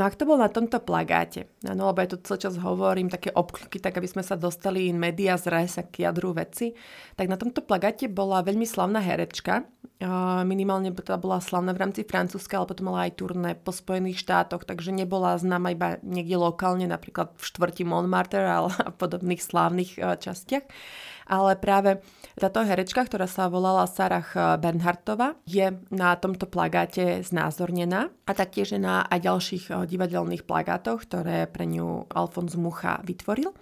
No 0.00 0.08
ak 0.08 0.16
to 0.16 0.24
bol 0.24 0.40
na 0.40 0.48
tomto 0.48 0.80
plagáte, 0.80 1.52
no 1.60 1.92
lebo 1.92 2.00
ja 2.00 2.08
tu 2.08 2.16
celý 2.24 2.40
čas 2.40 2.56
hovorím 2.56 3.12
také 3.12 3.36
obkľuky, 3.36 3.84
tak 3.84 4.00
aby 4.00 4.08
sme 4.08 4.24
sa 4.24 4.32
dostali 4.32 4.88
in 4.88 4.96
media 4.96 5.36
z 5.36 5.52
res 5.52 5.76
k 5.76 6.08
jadru 6.08 6.32
veci, 6.32 6.72
tak 7.20 7.28
na 7.28 7.36
tomto 7.36 7.60
plagáte 7.60 8.08
bola 8.08 8.40
veľmi 8.40 8.64
slavná 8.64 8.96
herečka, 9.04 9.68
minimálne 10.48 10.88
teda 10.96 11.20
bola 11.20 11.36
slavná 11.44 11.76
v 11.76 11.84
rámci 11.84 12.08
Francúzska, 12.08 12.56
ale 12.56 12.72
potom 12.72 12.88
mala 12.88 13.12
aj 13.12 13.20
turné 13.20 13.52
po 13.52 13.76
Spojených 13.76 14.24
štátoch, 14.24 14.64
takže 14.64 14.88
nebola 14.88 15.36
známa 15.36 15.76
iba 15.76 16.00
niekde 16.00 16.40
lokálne, 16.40 16.88
napríklad 16.88 17.36
v 17.36 17.44
štvrti 17.44 17.84
Montmartre 17.84 18.40
v 18.48 18.96
podobných 18.96 19.44
slávnych 19.44 20.00
častiach 20.00 20.64
ale 21.30 21.54
práve 21.54 22.02
táto 22.34 22.66
herečka, 22.66 23.06
ktorá 23.06 23.30
sa 23.30 23.46
volala 23.46 23.86
Sarah 23.86 24.58
Bernhardtova, 24.58 25.38
je 25.46 25.70
na 25.94 26.18
tomto 26.18 26.50
plagáte 26.50 27.22
znázornená 27.22 28.10
a 28.26 28.32
taktiež 28.34 28.74
je 28.74 28.80
na 28.82 29.06
aj 29.06 29.30
ďalších 29.30 29.64
eh, 29.70 29.86
divadelných 29.86 30.42
plagátoch, 30.42 31.06
ktoré 31.06 31.46
pre 31.46 31.70
ňu 31.70 32.10
Alfons 32.10 32.58
Mucha 32.58 32.98
vytvoril. 33.06 33.54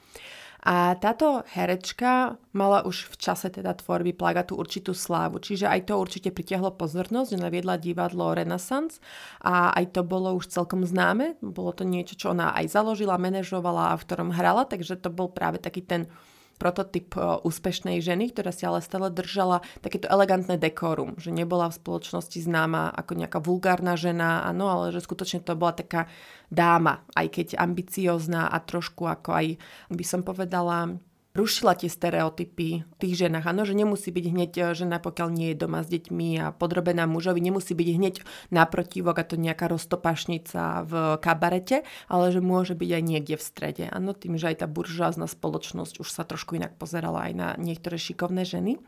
A 0.69 0.99
táto 0.99 1.47
herečka 1.55 2.35
mala 2.51 2.83
už 2.83 3.15
v 3.15 3.17
čase 3.17 3.47
teda 3.47 3.79
tvorby 3.79 4.11
plagátu 4.11 4.59
určitú 4.59 4.91
slávu, 4.91 5.39
čiže 5.39 5.71
aj 5.71 5.87
to 5.87 5.95
určite 5.95 6.35
pritiahlo 6.35 6.75
pozornosť, 6.75 7.39
naviedla 7.39 7.79
divadlo 7.79 8.35
Renaissance 8.35 8.99
a 9.39 9.71
aj 9.71 9.95
to 9.95 10.03
bolo 10.03 10.35
už 10.35 10.51
celkom 10.51 10.83
známe. 10.83 11.39
Bolo 11.39 11.71
to 11.71 11.87
niečo, 11.87 12.19
čo 12.19 12.35
ona 12.35 12.59
aj 12.59 12.75
založila, 12.75 13.23
manažovala 13.23 13.95
a 13.95 13.99
v 14.03 14.05
ktorom 14.11 14.35
hrala, 14.35 14.67
takže 14.67 14.99
to 14.99 15.15
bol 15.15 15.31
práve 15.31 15.63
taký 15.63 15.87
ten 15.87 16.11
prototyp 16.59 17.15
e, 17.15 17.41
úspešnej 17.47 18.03
ženy, 18.03 18.35
ktorá 18.35 18.51
si 18.51 18.67
ale 18.67 18.83
stále 18.83 19.09
držala 19.09 19.63
takéto 19.81 20.11
elegantné 20.11 20.59
dekorum, 20.59 21.17
že 21.17 21.31
nebola 21.31 21.71
v 21.71 21.79
spoločnosti 21.79 22.39
známa 22.43 22.91
ako 22.93 23.13
nejaká 23.15 23.39
vulgárna 23.39 23.95
žena, 23.95 24.45
áno, 24.45 24.69
ale 24.69 24.91
že 24.91 25.01
skutočne 25.01 25.41
to 25.47 25.55
bola 25.55 25.73
taká 25.73 26.11
dáma, 26.51 27.07
aj 27.15 27.27
keď 27.31 27.47
ambiciozná 27.57 28.51
a 28.51 28.59
trošku 28.59 29.07
ako 29.07 29.31
aj, 29.33 29.47
by 29.89 30.05
som 30.05 30.27
povedala, 30.27 30.99
rušila 31.37 31.77
tie 31.77 31.87
stereotypy 31.87 32.83
v 32.83 32.95
tých 32.99 33.15
ženách. 33.27 33.47
Áno, 33.47 33.63
že 33.63 33.77
nemusí 33.77 34.09
byť 34.11 34.27
hneď 34.33 34.53
e, 34.59 34.63
žena, 34.75 34.99
pokiaľ 34.99 35.29
nie 35.31 35.49
je 35.53 35.61
doma 35.61 35.85
s 35.85 35.89
deťmi 35.93 36.29
a 36.41 36.47
podrobená 36.51 37.05
mužovi, 37.05 37.39
nemusí 37.39 37.77
byť 37.77 37.89
hneď 37.95 38.15
naprotivok 38.51 39.23
a 39.23 39.29
to 39.29 39.37
nejaká 39.39 39.69
roztopašnica 39.71 40.89
v 40.89 40.93
kabarete, 41.21 41.87
ale 42.11 42.35
že 42.35 42.41
môže 42.43 42.75
byť 42.75 42.91
aj 42.91 43.03
niekde 43.05 43.37
v 43.37 43.45
strede. 43.45 43.85
Áno, 43.93 44.17
tým, 44.17 44.41
že 44.41 44.51
aj 44.51 44.65
tá 44.65 44.67
buržoázna 44.67 45.31
spoločnosť 45.31 46.01
už 46.03 46.09
sa 46.09 46.27
trošku 46.27 46.57
inak 46.59 46.75
pozerala 46.81 47.31
aj 47.31 47.33
na 47.37 47.49
niektoré 47.61 48.01
šikovné 48.01 48.43
ženy. 48.43 48.81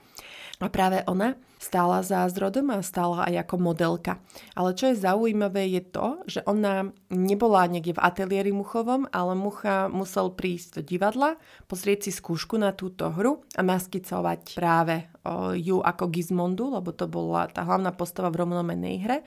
A 0.60 0.68
práve 0.68 1.00
ona 1.08 1.40
stála 1.60 2.00
za 2.00 2.24
zrodom 2.32 2.72
a 2.72 2.80
stála 2.80 3.28
aj 3.28 3.44
ako 3.44 3.56
modelka. 3.60 4.16
Ale 4.56 4.72
čo 4.72 4.92
je 4.92 5.02
zaujímavé 5.02 5.68
je 5.76 5.82
to, 5.84 6.06
že 6.24 6.40
ona 6.48 6.88
nebola 7.12 7.68
niekde 7.68 7.96
v 7.96 8.02
ateliéri 8.04 8.52
Muchovom, 8.54 9.04
ale 9.12 9.36
Mucha 9.36 9.92
musel 9.92 10.32
prísť 10.32 10.80
do 10.80 10.82
divadla, 10.84 11.36
pozrieť 11.68 12.08
si 12.08 12.10
skúšku 12.16 12.56
na 12.56 12.72
túto 12.72 13.12
hru 13.12 13.44
a 13.56 13.60
naskicovať 13.60 14.56
práve 14.56 15.09
ju 15.56 15.84
ako 15.84 16.08
Gizmondu, 16.08 16.72
lebo 16.72 16.96
to 16.96 17.04
bola 17.04 17.48
tá 17.50 17.64
hlavná 17.64 17.92
postava 17.92 18.32
v 18.32 18.44
rovnomenej 18.46 18.94
hre 19.04 19.18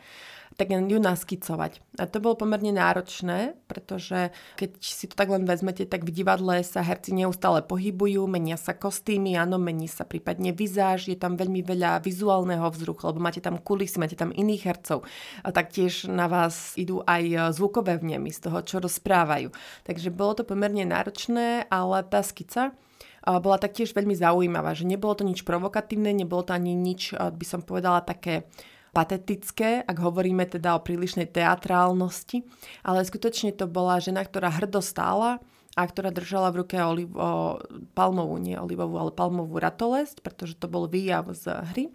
tak 0.53 0.69
ju 0.69 0.99
naskicovať. 1.01 1.81
A 1.97 2.05
to 2.05 2.21
bolo 2.21 2.37
pomerne 2.37 2.69
náročné, 2.69 3.57
pretože 3.65 4.29
keď 4.57 4.69
si 4.79 5.05
to 5.09 5.17
tak 5.17 5.29
len 5.33 5.49
vezmete, 5.49 5.85
tak 5.89 6.05
v 6.05 6.13
divadle 6.13 6.61
sa 6.61 6.85
herci 6.85 7.13
neustále 7.13 7.65
pohybujú, 7.65 8.25
menia 8.29 8.57
sa 8.57 8.77
kostýmy, 8.77 9.33
áno, 9.37 9.57
mení 9.57 9.89
sa 9.89 10.05
prípadne 10.05 10.53
vizáž, 10.53 11.09
je 11.09 11.17
tam 11.17 11.35
veľmi 11.35 11.65
veľa 11.65 12.01
vizuálneho 12.05 12.65
vzruchu, 12.69 13.09
lebo 13.09 13.19
máte 13.21 13.41
tam 13.41 13.57
kulisy, 13.57 13.97
máte 13.97 14.17
tam 14.17 14.29
iných 14.29 14.63
hercov. 14.69 15.05
A 15.41 15.49
taktiež 15.49 16.05
na 16.05 16.29
vás 16.29 16.77
idú 16.77 17.01
aj 17.05 17.53
zvukové 17.57 17.97
vnemy 17.97 18.29
z 18.29 18.49
toho, 18.49 18.61
čo 18.61 18.77
rozprávajú. 18.77 19.49
Takže 19.85 20.13
bolo 20.13 20.37
to 20.41 20.43
pomerne 20.45 20.85
náročné, 20.85 21.65
ale 21.69 22.05
tá 22.05 22.21
skica 22.21 22.77
bola 23.23 23.57
taktiež 23.57 23.95
veľmi 23.95 24.15
zaujímavá, 24.15 24.75
že 24.75 24.83
nebolo 24.83 25.15
to 25.15 25.23
nič 25.23 25.47
provokatívne, 25.47 26.11
nebolo 26.11 26.43
to 26.43 26.51
ani 26.51 26.75
nič, 26.75 27.15
by 27.15 27.45
som 27.47 27.63
povedala, 27.63 28.03
také 28.03 28.47
patetické, 28.93 29.81
ak 29.81 29.97
hovoríme 29.97 30.45
teda 30.45 30.77
o 30.77 30.83
prílišnej 30.85 31.25
teatrálnosti, 31.33 32.45
ale 32.85 33.01
skutočne 33.01 33.55
to 33.57 33.65
bola 33.65 33.97
žena, 33.97 34.21
ktorá 34.21 34.53
hrdo 34.53 34.85
stála 34.85 35.41
a 35.73 35.81
ktorá 35.81 36.13
držala 36.13 36.53
v 36.53 36.61
ruke 36.61 36.77
oliv, 36.77 37.09
o, 37.17 37.57
palmovú, 37.97 38.37
nie 38.37 38.53
olivovú, 38.53 39.01
ale 39.01 39.09
palmovú 39.09 39.57
ratolesť, 39.57 40.21
pretože 40.21 40.53
to 40.61 40.69
bol 40.69 40.85
výjav 40.85 41.33
z 41.33 41.49
hry. 41.73 41.85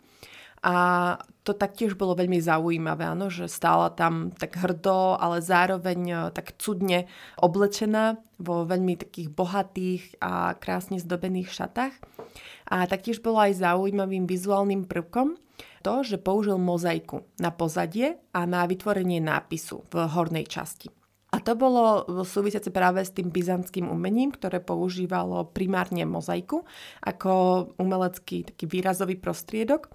A 0.62 0.74
to 1.46 1.54
taktiež 1.54 1.94
bolo 1.94 2.18
veľmi 2.18 2.42
zaujímavé, 2.42 3.08
áno, 3.08 3.30
že 3.30 3.48
stála 3.48 3.94
tam 3.94 4.34
tak 4.34 4.58
hrdo, 4.58 5.16
ale 5.16 5.40
zároveň 5.40 6.00
e, 6.04 6.16
tak 6.34 6.58
cudne 6.60 7.08
oblečená 7.40 8.20
vo 8.36 8.66
veľmi 8.68 8.98
takých 9.00 9.32
bohatých 9.32 10.02
a 10.20 10.58
krásne 10.58 11.00
zdobených 11.00 11.48
šatách. 11.48 11.94
A 12.68 12.84
taktiež 12.84 13.24
bolo 13.24 13.40
aj 13.40 13.64
zaujímavým 13.64 14.28
vizuálnym 14.28 14.84
prvkom, 14.84 15.40
to, 15.80 16.02
že 16.04 16.20
použil 16.20 16.58
mozaiku 16.58 17.24
na 17.38 17.54
pozadie 17.54 18.18
a 18.34 18.44
na 18.44 18.66
vytvorenie 18.66 19.22
nápisu 19.22 19.86
v 19.88 19.94
hornej 20.10 20.44
časti. 20.44 20.97
A 21.38 21.42
to 21.46 21.54
bolo 21.54 22.02
súvisiace 22.26 22.74
práve 22.74 22.98
s 22.98 23.14
tým 23.14 23.30
byzantským 23.30 23.86
umením, 23.86 24.34
ktoré 24.34 24.58
používalo 24.58 25.46
primárne 25.46 26.02
mozaiku 26.02 26.66
ako 26.98 27.30
umelecký 27.78 28.50
taký 28.50 28.66
výrazový 28.66 29.14
prostriedok. 29.14 29.86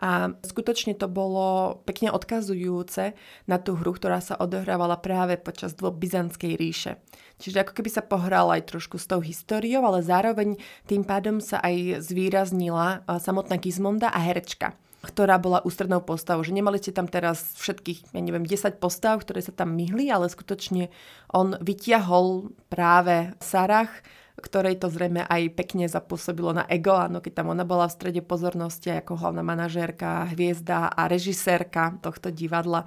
A 0.00 0.32
skutočne 0.40 0.96
to 0.96 1.04
bolo 1.04 1.76
pekne 1.84 2.08
odkazujúce 2.16 3.12
na 3.44 3.60
tú 3.60 3.76
hru, 3.76 3.92
ktorá 3.92 4.24
sa 4.24 4.40
odohrávala 4.40 4.96
práve 4.96 5.36
počas 5.36 5.76
dvoch 5.76 6.00
byzantskej 6.00 6.56
ríše. 6.56 6.96
Čiže 7.44 7.68
ako 7.68 7.76
keby 7.76 7.92
sa 7.92 8.00
pohral 8.00 8.48
aj 8.56 8.72
trošku 8.72 8.96
s 8.96 9.04
tou 9.04 9.20
históriou, 9.20 9.84
ale 9.84 10.00
zároveň 10.00 10.56
tým 10.88 11.04
pádom 11.04 11.44
sa 11.44 11.60
aj 11.60 12.08
zvýraznila 12.08 13.04
samotná 13.20 13.60
Gizmonda 13.60 14.08
a 14.08 14.16
herečka 14.24 14.72
ktorá 15.06 15.38
bola 15.38 15.62
ústrednou 15.62 16.02
postavou. 16.02 16.42
Že 16.42 16.58
nemali 16.58 16.82
ste 16.82 16.90
tam 16.90 17.06
teraz 17.06 17.54
všetkých, 17.62 18.10
ja 18.10 18.20
neviem, 18.20 18.42
10 18.42 18.82
postav, 18.82 19.22
ktoré 19.22 19.38
sa 19.38 19.54
tam 19.54 19.78
myhli, 19.78 20.10
ale 20.10 20.26
skutočne 20.26 20.90
on 21.30 21.54
vytiahol 21.62 22.50
práve 22.66 23.30
Sarah, 23.38 23.90
ktorej 24.36 24.76
to 24.76 24.92
zrejme 24.92 25.24
aj 25.24 25.56
pekne 25.56 25.88
zapôsobilo 25.88 26.52
na 26.52 26.68
ego, 26.68 26.92
áno, 26.92 27.24
keď 27.24 27.42
tam 27.42 27.56
ona 27.56 27.64
bola 27.64 27.88
v 27.88 27.96
strede 27.96 28.20
pozornosti 28.20 28.92
ako 28.92 29.16
hlavná 29.16 29.40
manažérka, 29.40 30.28
hviezda 30.36 30.92
a 30.92 31.08
režisérka 31.08 31.96
tohto 32.04 32.28
divadla 32.28 32.84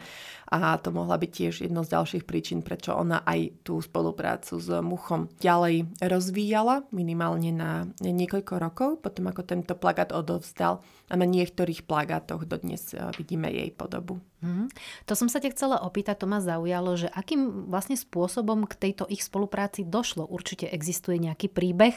a 0.49 0.77
to 0.81 0.89
mohla 0.89 1.17
byť 1.17 1.29
tiež 1.29 1.53
jedno 1.65 1.85
z 1.85 1.93
ďalších 1.93 2.25
príčin, 2.25 2.65
prečo 2.65 2.93
ona 2.93 3.21
aj 3.25 3.65
tú 3.65 3.81
spoluprácu 3.81 4.57
s 4.57 4.69
Muchom 4.81 5.29
ďalej 5.37 5.89
rozvíjala, 6.01 6.89
minimálne 6.89 7.53
na 7.53 7.71
niekoľko 8.01 8.53
rokov, 8.57 8.89
potom 9.01 9.29
ako 9.29 9.41
tento 9.45 9.73
plagát 9.77 10.09
odovzdal 10.09 10.81
a 11.09 11.13
na 11.17 11.25
niektorých 11.25 11.85
plagátoch 11.85 12.45
dodnes 12.45 12.93
eh, 12.93 13.01
vidíme 13.17 13.49
jej 13.49 13.69
podobu. 13.73 14.21
Hmm. 14.39 14.71
To 15.11 15.13
som 15.19 15.27
sa 15.27 15.43
ťa 15.43 15.51
chcela 15.51 15.83
opýtať, 15.83 16.23
to 16.23 16.27
ma 16.31 16.39
zaujalo, 16.39 16.95
že 16.95 17.11
akým 17.11 17.67
vlastne 17.67 17.99
spôsobom 17.99 18.63
k 18.71 18.73
tejto 18.79 19.03
ich 19.11 19.19
spolupráci 19.19 19.83
došlo. 19.83 20.23
Určite 20.23 20.71
existuje 20.71 21.19
nejaký 21.19 21.51
príbeh, 21.51 21.95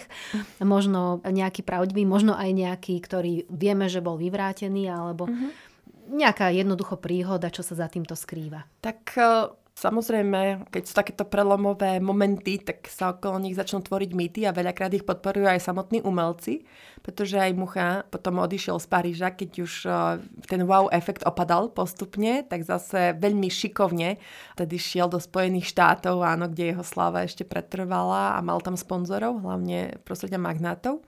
možno 0.59 1.23
nejaký 1.23 1.63
pravdivý, 1.63 2.03
možno 2.03 2.35
aj 2.35 2.51
nejaký, 2.51 2.99
ktorý 2.99 3.47
vieme, 3.47 3.87
že 3.87 4.03
bol 4.03 4.19
vyvrátený, 4.19 4.91
alebo 4.91 5.31
mm-hmm. 5.31 5.51
nejaká 6.19 6.51
jednoducho 6.51 6.99
príhoda, 6.99 7.47
čo 7.47 7.63
sa 7.63 7.79
za 7.79 7.87
týmto 7.87 8.19
skrýva. 8.19 8.67
Tak 8.83 8.99
eh, 9.15 9.62
Samozrejme, 9.73 10.69
keď 10.69 10.83
sú 10.85 10.93
takéto 10.93 11.25
prelomové 11.25 11.97
momenty, 11.97 12.61
tak 12.61 12.85
sa 12.93 13.17
okolo 13.17 13.41
nich 13.41 13.57
začnú 13.57 13.81
tvoriť 13.81 14.11
mýty 14.13 14.41
a 14.45 14.53
veľakrát 14.53 14.93
ich 14.93 15.09
podporujú 15.09 15.49
aj 15.49 15.65
samotní 15.65 16.05
umelci, 16.05 16.69
pretože 17.01 17.41
aj 17.41 17.57
Mucha 17.57 18.05
potom 18.13 18.45
odišiel 18.45 18.77
z 18.77 18.87
Paríža, 18.87 19.33
keď 19.33 19.51
už 19.65 19.73
e, 19.89 19.91
ten 20.45 20.69
wow 20.69 20.93
efekt 20.93 21.25
opadal 21.25 21.73
postupne, 21.73 22.45
tak 22.45 22.69
zase 22.69 23.17
veľmi 23.17 23.49
šikovne 23.49 24.21
tedy 24.61 24.77
šiel 24.77 25.09
do 25.09 25.17
Spojených 25.17 25.73
štátov, 25.73 26.21
áno, 26.21 26.53
kde 26.53 26.77
jeho 26.77 26.85
sláva 26.85 27.25
ešte 27.25 27.49
pretrvala 27.49 28.37
a 28.37 28.45
mal 28.45 28.61
tam 28.61 28.77
sponzorov, 28.77 29.41
hlavne 29.41 29.99
prostredia 30.05 30.39
magnátov. 30.39 31.01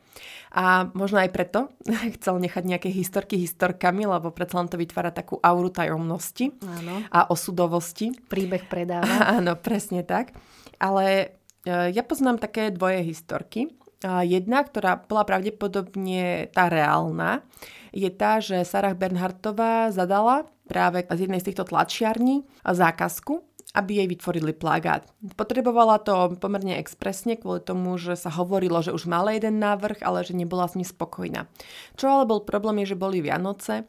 A 0.54 0.86
možno 0.94 1.18
aj 1.18 1.30
preto 1.34 1.72
chcel 2.20 2.38
nechať 2.38 2.62
nejaké 2.64 2.88
historky 2.90 3.38
historkami, 3.40 4.06
lebo 4.06 4.30
predsa 4.30 4.62
len 4.62 4.70
to 4.70 4.78
vytvára 4.78 5.10
takú 5.10 5.38
auru 5.42 5.70
tajomnosti 5.70 6.54
Áno. 6.62 7.02
a 7.10 7.30
osudovosti. 7.30 8.14
Príbeh 8.30 8.66
predáva. 8.70 9.28
Áno, 9.38 9.58
presne 9.58 10.06
tak. 10.06 10.34
Ale 10.78 11.36
e, 11.66 11.90
ja 11.90 12.02
poznám 12.06 12.38
také 12.38 12.70
dvoje 12.70 13.02
historky. 13.02 13.70
Jedna, 14.04 14.60
ktorá 14.68 15.00
bola 15.00 15.24
pravdepodobne 15.24 16.52
tá 16.52 16.68
reálna, 16.68 17.40
je 17.88 18.10
tá, 18.12 18.36
že 18.36 18.60
Sarah 18.68 18.92
Bernhardtová 18.92 19.88
zadala 19.96 20.44
práve 20.68 21.08
z 21.08 21.24
jednej 21.24 21.40
z 21.40 21.48
týchto 21.48 21.64
tlačiarní 21.64 22.44
zákazku 22.68 23.53
aby 23.74 23.98
jej 23.98 24.06
vytvorili 24.06 24.54
plagát. 24.54 25.10
Potrebovala 25.34 25.98
to 25.98 26.38
pomerne 26.38 26.78
expresne 26.78 27.34
kvôli 27.34 27.58
tomu, 27.58 27.98
že 27.98 28.14
sa 28.14 28.30
hovorilo, 28.30 28.78
že 28.78 28.94
už 28.94 29.10
mala 29.10 29.34
jeden 29.34 29.58
návrh, 29.58 30.06
ale 30.06 30.22
že 30.22 30.38
nebola 30.38 30.70
s 30.70 30.78
ním 30.78 30.86
spokojná. 30.86 31.50
Čo 31.98 32.06
ale 32.06 32.24
bol 32.30 32.46
problém 32.46 32.86
je, 32.86 32.94
že 32.94 33.00
boli 33.02 33.18
Vianoce 33.18 33.84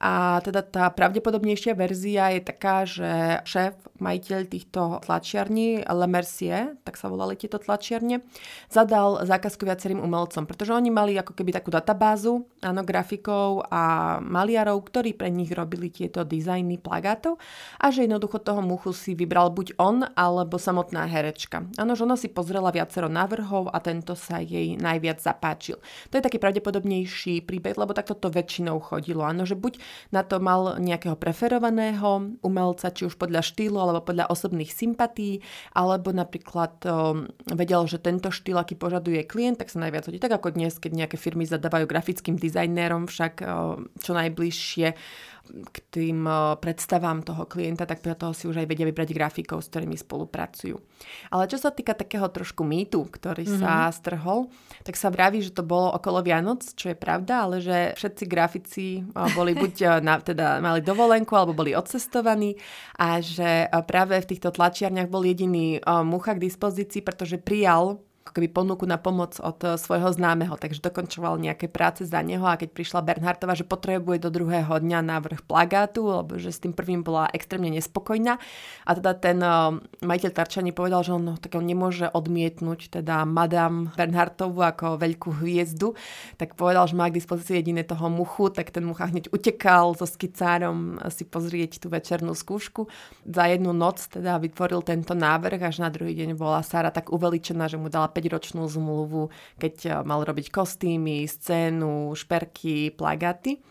a 0.00 0.40
teda 0.40 0.64
tá 0.64 0.88
pravdepodobnejšia 0.88 1.76
verzia 1.76 2.32
je 2.32 2.40
taká, 2.40 2.88
že 2.88 3.44
šéf, 3.44 3.76
majiteľ 4.00 4.48
týchto 4.48 5.04
tlačiarní, 5.04 5.84
Le 5.84 6.08
Mercier, 6.08 6.80
tak 6.88 6.96
sa 6.96 7.12
volali 7.12 7.36
tieto 7.36 7.60
tlačiarne, 7.60 8.24
zadal 8.72 9.20
zákazku 9.28 9.68
viacerým 9.68 10.00
umelcom, 10.00 10.48
pretože 10.48 10.72
oni 10.72 10.88
mali 10.88 11.20
ako 11.20 11.36
keby 11.36 11.52
takú 11.52 11.68
databázu, 11.68 12.48
áno, 12.64 12.80
grafikov 12.80 13.68
a 13.68 14.16
maliarov, 14.24 14.88
ktorí 14.88 15.12
pre 15.12 15.28
nich 15.28 15.52
robili 15.52 15.92
tieto 15.92 16.24
dizajny 16.24 16.80
plagátov 16.80 17.36
a 17.76 17.92
že 17.92 18.08
jednoducho 18.08 18.40
toho 18.40 18.64
muchu 18.64 18.96
si 18.96 19.12
vybral 19.12 19.52
buď 19.52 19.76
on, 19.76 20.08
alebo 20.16 20.56
samotná 20.56 21.04
herečka. 21.12 21.68
Áno, 21.76 21.92
že 21.92 22.08
ona 22.08 22.16
si 22.16 22.32
pozrela 22.32 22.72
viacero 22.72 23.12
návrhov 23.12 23.68
a 23.68 23.76
tento 23.84 24.16
sa 24.16 24.40
jej 24.40 24.80
najviac 24.80 25.20
zapáčil. 25.20 25.76
To 26.08 26.16
je 26.16 26.24
taký 26.24 26.40
pravdepodobnejší 26.40 27.44
príbeh, 27.44 27.76
lebo 27.76 27.92
takto 27.92 28.16
to 28.16 28.32
väčšinou 28.32 28.80
chodilo. 28.80 29.28
Áno, 29.28 29.44
že 29.44 29.59
buď 29.60 29.76
na 30.16 30.24
to 30.24 30.40
mal 30.40 30.80
nejakého 30.80 31.14
preferovaného 31.20 32.40
umelca, 32.40 32.88
či 32.88 33.04
už 33.04 33.20
podľa 33.20 33.44
štýlu 33.44 33.76
alebo 33.76 34.00
podľa 34.00 34.32
osobných 34.32 34.72
sympatí, 34.72 35.44
alebo 35.76 36.16
napríklad 36.16 36.80
um, 36.88 37.28
vedel, 37.52 37.84
že 37.84 38.00
tento 38.00 38.32
štýl, 38.32 38.56
aký 38.56 38.74
požaduje 38.80 39.28
klient, 39.28 39.60
tak 39.60 39.68
sa 39.68 39.84
najviac 39.84 40.08
hodí. 40.08 40.16
Tak 40.16 40.40
ako 40.40 40.56
dnes, 40.56 40.80
keď 40.80 41.04
nejaké 41.04 41.16
firmy 41.20 41.44
zadávajú 41.44 41.84
grafickým 41.84 42.40
dizajnérom 42.40 43.04
však 43.04 43.44
uh, 43.44 43.76
čo 44.00 44.16
najbližšie 44.16 44.96
k 45.50 45.76
tým 45.90 46.24
predstavám 46.62 47.26
toho 47.26 47.44
klienta, 47.44 47.84
tak 47.84 48.00
pre 48.00 48.14
toho 48.14 48.30
si 48.30 48.46
už 48.46 48.62
aj 48.62 48.70
vedia 48.70 48.86
vybrať 48.86 49.10
grafikov, 49.10 49.60
s 49.62 49.70
ktorými 49.70 49.98
spolupracujú. 49.98 50.78
Ale 51.34 51.44
čo 51.50 51.58
sa 51.58 51.74
týka 51.74 51.92
takého 51.98 52.30
trošku 52.30 52.62
mýtu, 52.62 53.06
ktorý 53.10 53.44
mm-hmm. 53.46 53.62
sa 53.62 53.90
strhol, 53.90 54.46
tak 54.86 54.94
sa 54.94 55.10
vraví, 55.10 55.42
že 55.42 55.50
to 55.50 55.66
bolo 55.66 55.90
okolo 55.92 56.22
Vianoc, 56.22 56.62
čo 56.74 56.92
je 56.92 56.96
pravda, 56.96 57.46
ale 57.48 57.58
že 57.58 57.98
všetci 57.98 58.24
grafici 58.30 58.86
boli 59.34 59.52
buď 59.58 60.02
na, 60.04 60.22
teda 60.22 60.62
mali 60.62 60.80
dovolenku, 60.80 61.34
alebo 61.34 61.52
boli 61.52 61.74
odcestovaní 61.74 62.54
a 62.96 63.18
že 63.18 63.66
práve 63.88 64.16
v 64.20 64.30
týchto 64.30 64.54
tlačiarniach 64.54 65.10
bol 65.10 65.26
jediný 65.26 65.82
mucha 66.06 66.36
k 66.36 66.44
dispozícii, 66.46 67.02
pretože 67.02 67.40
prijal 67.40 67.98
keby 68.20 68.52
ponuku 68.52 68.84
na 68.84 69.00
pomoc 69.00 69.40
od 69.40 69.58
eh, 69.64 69.80
svojho 69.80 70.12
známeho, 70.12 70.54
takže 70.60 70.84
dokončoval 70.84 71.40
nejaké 71.40 71.66
práce 71.72 72.04
za 72.04 72.20
neho 72.20 72.44
a 72.44 72.60
keď 72.60 72.70
prišla 72.76 73.00
Bernhardtová, 73.00 73.56
že 73.56 73.64
potrebuje 73.64 74.20
do 74.20 74.30
druhého 74.30 74.76
dňa 74.76 75.00
návrh 75.00 75.40
plagátu, 75.48 76.04
lebo 76.04 76.36
že 76.36 76.52
s 76.52 76.60
tým 76.60 76.76
prvým 76.76 77.00
bola 77.00 77.32
extrémne 77.32 77.72
nespokojná. 77.72 78.36
A 78.84 78.90
teda 78.92 79.12
ten 79.16 79.38
uh, 79.40 79.74
majiteľ 80.04 80.30
Tarčani 80.36 80.70
povedal, 80.76 81.00
že 81.02 81.16
on, 81.16 81.22
no, 81.24 81.34
tak 81.40 81.56
on 81.56 81.64
nemôže 81.64 82.06
odmietnúť 82.12 83.00
teda 83.00 83.24
Madame 83.24 83.88
Bernhardtovú 83.96 84.60
ako 84.60 85.00
veľkú 85.00 85.40
hviezdu, 85.40 85.96
tak 86.36 86.54
povedal, 86.54 86.86
že 86.86 86.98
má 86.98 87.08
k 87.08 87.18
dispozícii 87.18 87.56
jediné 87.56 87.82
toho 87.82 88.12
muchu, 88.12 88.52
tak 88.52 88.68
ten 88.70 88.84
mucha 88.84 89.08
hneď 89.08 89.32
utekal 89.32 89.96
so 89.96 90.04
skicárom 90.04 91.00
si 91.08 91.24
pozrieť 91.24 91.80
tú 91.80 91.88
večernú 91.88 92.36
skúšku. 92.36 92.86
Za 93.24 93.48
jednu 93.48 93.72
noc 93.72 94.04
teda 94.10 94.36
vytvoril 94.42 94.84
tento 94.84 95.16
návrh, 95.16 95.60
až 95.64 95.82
na 95.82 95.88
druhý 95.88 96.12
deň 96.14 96.36
bola 96.36 96.60
Sara 96.60 96.92
tak 96.92 97.14
uveličená, 97.14 97.70
že 97.70 97.80
mu 97.80 97.88
dala 97.88 98.09
5-ročnú 98.10 98.66
zmluvu, 98.66 99.30
keď 99.56 99.74
eh, 99.86 99.92
mal 100.02 100.26
robiť 100.26 100.50
kostýmy, 100.50 101.24
scénu, 101.24 102.12
šperky, 102.14 102.92
plagaty. 102.94 103.62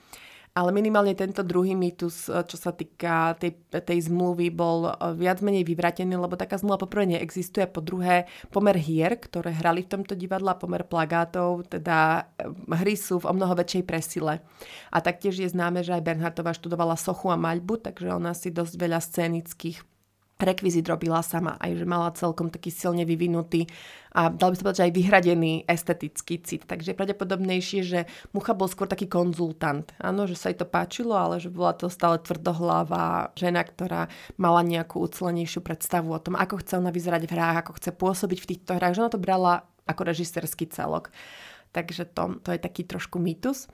Ale 0.50 0.74
minimálne 0.74 1.14
tento 1.14 1.46
druhý 1.46 1.78
mýtus, 1.78 2.28
eh, 2.28 2.42
čo 2.44 2.58
sa 2.58 2.74
týka 2.74 3.38
tej, 3.38 3.56
tej 3.70 4.10
zmluvy, 4.10 4.50
bol 4.50 4.90
eh, 4.90 4.94
viac 5.14 5.40
menej 5.46 5.64
vyvratený, 5.64 6.18
lebo 6.18 6.34
taká 6.36 6.58
zmluva 6.58 6.82
poprvé 6.82 7.16
neexistuje, 7.16 7.70
po 7.70 7.80
druhé 7.80 8.26
pomer 8.50 8.76
hier, 8.76 9.16
ktoré 9.16 9.54
hrali 9.54 9.86
v 9.86 9.92
tomto 10.00 10.18
divadle, 10.18 10.52
pomer 10.58 10.84
plagátov, 10.84 11.70
teda 11.70 12.28
hry 12.74 12.98
sú 12.98 13.22
v 13.22 13.30
o 13.30 13.34
mnoho 13.38 13.54
väčšej 13.54 13.84
presile. 13.86 14.42
A 14.90 14.98
taktiež 15.00 15.38
je 15.38 15.48
známe, 15.48 15.86
že 15.86 15.94
aj 15.94 16.04
Bernhardtová 16.04 16.52
študovala 16.58 16.98
sochu 16.98 17.30
a 17.30 17.38
maľbu, 17.38 17.86
takže 17.86 18.10
ona 18.10 18.34
si 18.34 18.50
dosť 18.50 18.74
veľa 18.74 19.00
scénických 19.00 19.99
rekvizit 20.40 20.88
robila 20.88 21.20
sama, 21.20 21.60
aj 21.60 21.84
že 21.84 21.86
mala 21.86 22.16
celkom 22.16 22.48
taký 22.48 22.72
silne 22.72 23.04
vyvinutý 23.04 23.68
a 24.16 24.32
dal 24.32 24.52
by 24.52 24.56
sa 24.56 24.64
povedať, 24.66 24.80
že 24.80 24.88
aj 24.88 24.96
vyhradený 24.96 25.54
estetický 25.68 26.36
cit. 26.42 26.64
Takže 26.66 26.96
pravdepodobnejšie, 26.96 27.80
že 27.84 28.00
Mucha 28.32 28.56
bol 28.56 28.72
skôr 28.72 28.88
taký 28.88 29.06
konzultant. 29.06 29.86
Áno, 30.00 30.26
že 30.26 30.40
sa 30.40 30.50
jej 30.50 30.58
to 30.58 30.66
páčilo, 30.66 31.14
ale 31.14 31.38
že 31.38 31.52
bola 31.52 31.76
to 31.76 31.92
stále 31.92 32.18
tvrdohlavá 32.18 33.36
žena, 33.36 33.62
ktorá 33.62 34.08
mala 34.40 34.64
nejakú 34.66 35.04
ucelenejšiu 35.04 35.62
predstavu 35.62 36.10
o 36.16 36.24
tom, 36.24 36.40
ako 36.40 36.64
chce 36.64 36.80
ona 36.80 36.90
vyzerať 36.90 37.28
v 37.28 37.34
hrách, 37.36 37.58
ako 37.62 37.72
chce 37.78 37.92
pôsobiť 37.94 38.40
v 38.42 38.50
týchto 38.56 38.72
hrách, 38.80 38.96
že 38.96 39.02
ona 39.04 39.14
to 39.14 39.22
brala 39.22 39.68
ako 39.86 40.02
režisérsky 40.08 40.72
celok. 40.72 41.14
Takže 41.70 42.10
to, 42.10 42.42
to 42.42 42.50
je 42.56 42.60
taký 42.64 42.88
trošku 42.88 43.22
mýtus. 43.22 43.70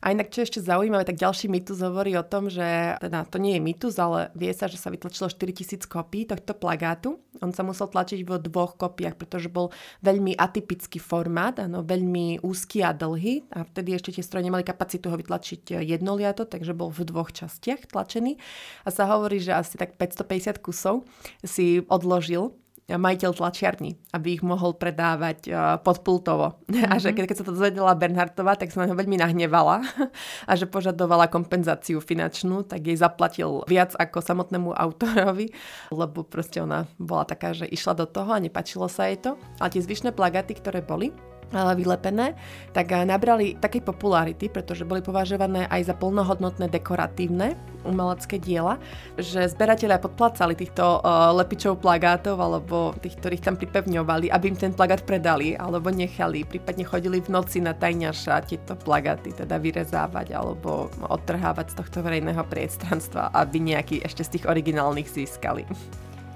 A 0.00 0.16
inak, 0.16 0.32
čo 0.32 0.40
je 0.40 0.48
ešte 0.48 0.64
zaujímavé, 0.64 1.04
tak 1.04 1.20
ďalší 1.20 1.52
mýtus 1.52 1.84
hovorí 1.84 2.16
o 2.16 2.24
tom, 2.24 2.48
že 2.48 2.96
teda 3.04 3.28
to 3.28 3.36
nie 3.36 3.60
je 3.60 3.62
mýtus, 3.64 4.00
ale 4.00 4.32
vie 4.32 4.48
sa, 4.56 4.64
že 4.64 4.80
sa 4.80 4.88
vytlačilo 4.88 5.28
4000 5.28 5.84
kopí 5.84 6.24
tohto 6.24 6.56
plagátu. 6.56 7.20
On 7.44 7.52
sa 7.52 7.60
musel 7.60 7.92
tlačiť 7.92 8.24
vo 8.24 8.40
dvoch 8.40 8.80
kopiách, 8.80 9.20
pretože 9.20 9.52
bol 9.52 9.68
veľmi 10.00 10.40
atypický 10.40 10.96
formát, 10.96 11.60
ano, 11.60 11.84
veľmi 11.84 12.40
úzky 12.40 12.80
a 12.80 12.96
dlhý 12.96 13.44
a 13.52 13.68
vtedy 13.68 13.92
ešte 13.92 14.16
tie 14.16 14.24
stroje 14.24 14.48
nemali 14.48 14.64
kapacitu 14.64 15.12
ho 15.12 15.16
vytlačiť 15.20 15.84
jednoliato, 15.84 16.48
takže 16.48 16.72
bol 16.72 16.88
v 16.88 17.04
dvoch 17.04 17.28
častiach 17.28 17.92
tlačený. 17.92 18.40
A 18.84 18.88
sa 18.88 19.04
hovorí, 19.04 19.36
že 19.36 19.52
asi 19.52 19.76
tak 19.76 20.00
550 20.00 20.64
kusov 20.64 21.04
si 21.44 21.84
odložil 21.92 22.56
majiteľ 22.96 23.30
tlačiarní, 23.36 23.98
aby 24.10 24.40
ich 24.40 24.42
mohol 24.42 24.74
predávať 24.74 25.38
uh, 25.50 25.78
podpultovo. 25.78 26.58
Mm-hmm. 26.66 26.88
A 26.92 26.94
že 26.98 27.14
keď, 27.14 27.24
keď 27.30 27.36
sa 27.38 27.46
to 27.46 27.54
dozvedela 27.54 27.94
Bernhardtová, 27.94 28.58
tak 28.58 28.74
sa 28.74 28.82
na 28.82 28.90
ňo 28.90 28.96
veľmi 28.98 29.20
nahnevala 29.20 29.84
a 30.50 30.52
že 30.58 30.66
požadovala 30.66 31.30
kompenzáciu 31.30 32.02
finančnú, 32.02 32.66
tak 32.66 32.88
jej 32.88 32.98
zaplatil 32.98 33.62
viac 33.70 33.94
ako 33.94 34.18
samotnému 34.24 34.74
autorovi, 34.84 35.52
lebo 35.94 36.26
proste 36.26 36.64
ona 36.64 36.88
bola 36.96 37.22
taká, 37.28 37.54
že 37.54 37.68
išla 37.68 37.94
do 37.94 38.06
toho 38.08 38.34
a 38.34 38.42
nepačilo 38.42 38.90
sa 38.90 39.06
jej 39.06 39.20
to. 39.20 39.36
A 39.62 39.68
tie 39.68 39.84
zvyšné 39.84 40.16
plagaty, 40.16 40.56
ktoré 40.56 40.80
boli, 40.80 41.12
vylepené, 41.50 42.38
tak 42.70 42.94
nabrali 42.94 43.58
takej 43.58 43.82
popularity, 43.82 44.46
pretože 44.46 44.86
boli 44.86 45.02
považované 45.02 45.66
aj 45.66 45.90
za 45.90 45.94
plnohodnotné 45.98 46.70
dekoratívne 46.70 47.58
umelecké 47.82 48.36
diela, 48.38 48.76
že 49.16 49.48
zberatelia 49.48 49.96
podplácali 49.96 50.52
týchto 50.52 51.00
uh, 51.00 51.32
lepičov 51.32 51.80
plagátov 51.80 52.36
alebo 52.36 52.92
tých, 53.00 53.16
ktorých 53.18 53.44
tam 53.44 53.56
pripevňovali, 53.56 54.28
aby 54.28 54.44
im 54.52 54.58
ten 54.58 54.72
plagát 54.76 55.02
predali 55.02 55.56
alebo 55.56 55.88
nechali, 55.88 56.44
prípadne 56.44 56.84
chodili 56.84 57.24
v 57.24 57.32
noci 57.32 57.64
na 57.64 57.72
tajňaša 57.72 58.46
tieto 58.46 58.76
plagáty 58.76 59.32
teda 59.32 59.56
vyrezávať 59.56 60.36
alebo 60.36 60.92
odtrhávať 61.08 61.72
z 61.72 61.78
tohto 61.80 61.98
verejného 62.04 62.44
priestranstva, 62.46 63.32
aby 63.32 63.58
nejaký 63.58 64.04
ešte 64.04 64.22
z 64.22 64.32
tých 64.38 64.44
originálnych 64.46 65.08
získali. 65.08 65.64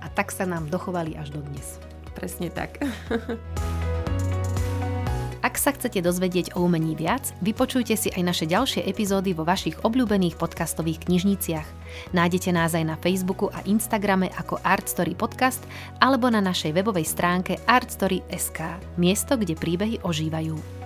A 0.01 0.09
tak 0.13 0.33
sa 0.33 0.49
nám 0.49 0.69
dochovali 0.69 1.17
až 1.17 1.33
do 1.33 1.41
dnes. 1.45 1.81
Presne 2.17 2.49
tak. 2.49 2.81
Ak 5.45 5.61
sa 5.61 5.77
chcete 5.77 6.01
dozvedieť 6.01 6.57
o 6.57 6.65
umení 6.65 6.97
viac, 6.97 7.37
vypočujte 7.45 7.93
si 8.01 8.09
aj 8.09 8.23
naše 8.25 8.49
ďalšie 8.49 8.89
epizódy 8.89 9.37
vo 9.37 9.45
vašich 9.45 9.77
obľúbených 9.85 10.41
podcastových 10.41 11.05
knižniciach. 11.05 11.69
Nájdete 12.17 12.49
nás 12.49 12.73
aj 12.73 12.85
na 12.89 12.97
Facebooku 12.97 13.53
a 13.53 13.61
Instagrame 13.69 14.33
ako 14.41 14.57
Artstory 14.65 15.13
Podcast 15.13 15.61
alebo 16.01 16.33
na 16.33 16.41
našej 16.41 16.73
webovej 16.73 17.05
stránke 17.05 17.61
artstory.sk, 17.69 18.81
miesto, 18.97 19.37
kde 19.37 19.53
príbehy 19.53 20.01
ožívajú. 20.01 20.84